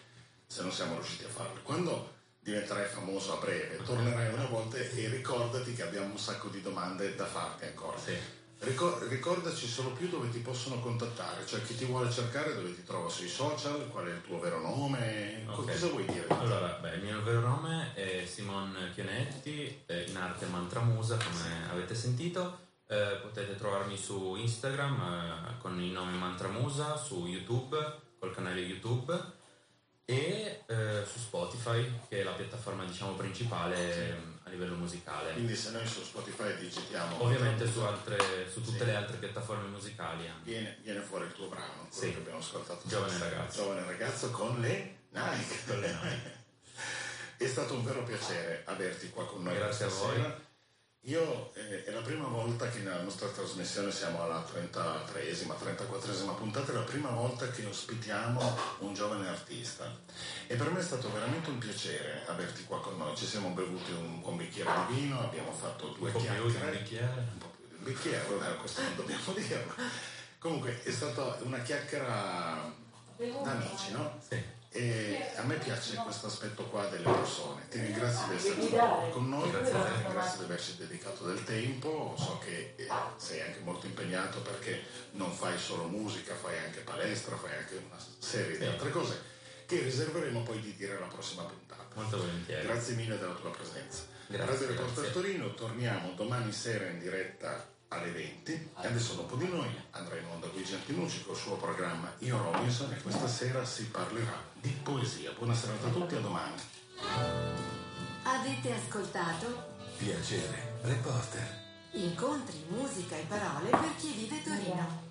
se 0.46 0.62
non 0.62 0.72
siamo 0.72 0.94
riusciti 0.94 1.24
a 1.24 1.28
farle. 1.28 1.62
Quando 1.62 2.20
diventerai 2.40 2.88
famoso 2.88 3.36
a 3.36 3.40
breve, 3.40 3.82
tornerai 3.82 4.32
una 4.34 4.46
volta 4.46 4.76
e 4.76 5.08
ricordati 5.08 5.72
che 5.74 5.82
abbiamo 5.82 6.12
un 6.12 6.18
sacco 6.18 6.48
di 6.48 6.60
domande 6.60 7.14
da 7.14 7.26
farti 7.26 7.64
ancora. 7.64 7.98
Sì. 7.98 8.16
Ricor- 8.64 9.08
ricordaci 9.08 9.66
solo 9.66 9.90
più 9.90 10.08
dove 10.08 10.30
ti 10.30 10.38
possono 10.38 10.78
contattare, 10.78 11.44
cioè 11.46 11.62
chi 11.62 11.74
ti 11.74 11.84
vuole 11.84 12.08
cercare 12.12 12.54
dove 12.54 12.72
ti 12.72 12.84
trova 12.84 13.08
sui 13.08 13.28
social, 13.28 13.88
qual 13.88 14.06
è 14.06 14.10
il 14.12 14.22
tuo 14.22 14.38
vero 14.38 14.60
nome, 14.60 15.42
co- 15.46 15.62
Ok. 15.62 15.72
cosa 15.72 15.88
vuoi 15.88 16.04
dire? 16.04 16.26
Allora, 16.28 16.68
beh, 16.80 16.94
il 16.94 17.02
mio 17.02 17.20
vero 17.24 17.40
nome 17.40 17.92
è 17.94 18.24
Simon 18.24 18.76
Chionetti, 18.94 19.84
in 20.06 20.16
arte 20.16 20.46
Mantramusa, 20.46 21.16
come 21.16 21.70
avete 21.70 21.96
sentito. 21.96 22.70
Eh, 22.86 23.18
potete 23.20 23.56
trovarmi 23.56 23.96
su 23.96 24.36
Instagram 24.36 25.00
eh, 25.00 25.60
con 25.60 25.80
il 25.80 25.90
nome 25.90 26.12
Mantramusa, 26.12 26.96
su 26.96 27.26
YouTube, 27.26 27.76
col 28.20 28.32
canale 28.32 28.60
YouTube 28.60 29.18
e 30.04 30.62
eh, 30.66 31.04
su 31.10 31.18
Spotify, 31.18 31.84
che 32.08 32.20
è 32.20 32.22
la 32.22 32.32
piattaforma 32.32 32.84
diciamo 32.84 33.12
principale 33.14 33.76
eh, 33.76 34.10
a 34.12 34.31
livello 34.52 34.74
musicale. 34.76 35.32
Quindi 35.32 35.56
se 35.56 35.70
noi 35.70 35.86
su 35.86 36.02
Spotify 36.02 36.56
digitiamo... 36.58 37.22
Ovviamente 37.22 37.70
su, 37.70 37.80
altre, 37.80 38.18
su 38.50 38.62
tutte 38.62 38.84
le 38.84 38.94
altre 38.94 39.16
piattaforme 39.16 39.68
musicali. 39.68 40.30
Viene, 40.42 40.78
viene 40.82 41.00
fuori 41.00 41.26
il 41.26 41.32
tuo 41.32 41.48
brano, 41.48 41.88
quello 41.88 41.90
Sì. 41.90 42.10
che 42.12 42.18
abbiamo 42.18 42.38
ascoltato. 42.38 42.86
Giovane 42.86 43.18
ragazzo. 43.18 43.62
Giovane 43.62 43.84
ragazzo 43.84 44.30
con 44.30 44.60
le 44.60 44.96
Nike. 45.10 45.56
Con 45.66 45.80
le 45.80 45.88
Nike. 46.02 46.40
È 47.44 47.46
stato 47.48 47.74
un 47.74 47.84
vero 47.84 48.04
piacere 48.04 48.62
averti 48.66 49.10
qua 49.10 49.26
con 49.26 49.42
noi 49.42 49.54
Grazie 49.56 49.86
a 49.86 49.88
voi. 49.88 50.14
sera. 50.16 50.40
Io 51.06 51.52
eh, 51.54 51.82
è 51.84 51.90
la 51.90 52.00
prima 52.02 52.28
volta 52.28 52.68
che 52.68 52.78
nella 52.78 53.02
nostra 53.02 53.26
trasmissione 53.26 53.90
siamo 53.90 54.22
alla 54.22 54.46
33esima, 54.48 55.56
34esima 55.60 56.36
puntata, 56.36 56.70
è 56.70 56.74
la 56.76 56.82
prima 56.82 57.10
volta 57.10 57.48
che 57.50 57.64
ospitiamo 57.66 58.56
un 58.78 58.94
giovane 58.94 59.26
artista. 59.28 59.90
E 60.52 60.54
per 60.54 60.70
me 60.70 60.80
è 60.80 60.82
stato 60.82 61.10
veramente 61.10 61.48
un 61.48 61.56
piacere 61.56 62.24
averti 62.26 62.64
qua 62.66 62.78
con 62.78 62.98
noi. 62.98 63.16
Ci 63.16 63.24
siamo 63.24 63.48
bevuti 63.48 63.90
un 63.92 64.20
buon 64.20 64.36
bicchiere 64.36 64.70
di 64.88 65.00
vino, 65.00 65.18
abbiamo 65.18 65.50
fatto 65.50 65.94
due 65.98 66.10
Un 66.10 66.20
di 66.20 66.26
un 66.28 66.34
chiacchiere 66.50 66.78
bicchiere. 66.78 67.26
un 67.32 67.38
po' 67.38 67.46
più 67.56 67.64
di 67.68 67.74
un 67.78 67.84
bicchiere, 67.84 68.24
vabbè, 68.28 68.56
questo 68.58 68.82
non 68.82 68.96
dobbiamo 68.96 69.32
dirlo. 69.32 69.74
Comunque 70.38 70.82
è 70.82 70.90
stata 70.90 71.38
una 71.40 71.58
chiacchiera 71.60 72.70
da 73.16 73.50
amici, 73.50 73.92
no? 73.92 74.20
Sì. 74.28 74.42
E 74.74 75.30
a 75.36 75.42
me 75.44 75.54
piace 75.54 75.96
questo 75.96 76.26
aspetto 76.26 76.64
qua 76.64 76.86
delle 76.88 77.10
persone. 77.10 77.66
Ti 77.70 77.80
ringrazio 77.80 78.26
di 78.28 78.34
essere 78.36 78.62
stato 78.62 79.08
con 79.08 79.30
noi, 79.30 79.50
te. 79.50 79.58
grazie 80.10 80.38
di 80.38 80.44
averci 80.44 80.76
dedicato 80.76 81.24
del 81.24 81.42
tempo. 81.44 82.14
So 82.18 82.38
che 82.44 82.74
eh, 82.76 82.88
sei 83.16 83.40
anche 83.40 83.60
molto 83.60 83.86
impegnato 83.86 84.40
perché 84.40 84.84
non 85.12 85.32
fai 85.32 85.58
solo 85.58 85.84
musica, 85.84 86.34
fai 86.34 86.58
anche 86.58 86.80
palestra, 86.80 87.38
fai 87.38 87.56
anche 87.56 87.82
una 87.88 87.98
serie 88.18 88.58
di 88.58 88.66
altre 88.66 88.90
cose 88.90 89.31
che 89.72 89.82
riserveremo 89.84 90.42
poi 90.42 90.60
di 90.60 90.74
dire 90.76 90.96
alla 90.96 91.06
prossima 91.06 91.44
puntata. 91.44 91.86
Molto 91.94 92.18
volentieri. 92.18 92.66
Grazie 92.66 92.94
mille 92.94 93.18
della 93.18 93.32
tua 93.32 93.50
presenza. 93.50 94.02
Grazie, 94.26 94.52
Radio 94.52 94.66
Reporter 94.68 95.02
grazie. 95.04 95.12
Torino, 95.12 95.54
torniamo 95.54 96.12
domani 96.14 96.52
sera 96.52 96.86
in 96.88 96.98
diretta 96.98 97.70
alle 97.88 98.10
20 98.10 98.52
e 98.52 98.86
adesso 98.86 99.14
dopo 99.14 99.36
di 99.36 99.48
noi 99.48 99.68
andrà 99.90 100.16
in 100.16 100.24
onda 100.26 100.46
Luigi 100.46 100.74
Antinucci 100.74 101.24
col 101.24 101.36
suo 101.36 101.56
programma 101.56 102.10
Io 102.20 102.38
Robinson 102.38 102.90
e 102.92 103.02
questa 103.02 103.28
sera 103.28 103.64
si 103.64 103.86
parlerà 103.86 104.42
di 104.60 104.70
poesia. 104.82 105.32
Buona 105.32 105.54
serata 105.54 105.88
a 105.88 105.90
tutti, 105.90 106.14
a 106.14 106.20
domani. 106.20 106.54
Avete 108.22 108.72
ascoltato 108.72 109.70
Piacere, 109.96 110.78
reporter. 110.82 111.60
Incontri, 111.92 112.64
musica 112.68 113.16
e 113.16 113.24
parole 113.28 113.68
per 113.68 113.94
chi 113.98 114.12
vive 114.12 114.42
Torino. 114.42 115.10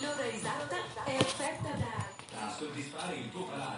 L'ora 0.00 0.26
esatta 0.26 0.76
è 1.04 1.16
offerta 1.18 1.68
da 1.76 2.46
A 2.46 2.50
soddisfare 2.50 3.16
il 3.16 3.30
tuo 3.30 3.44
palato. 3.44 3.60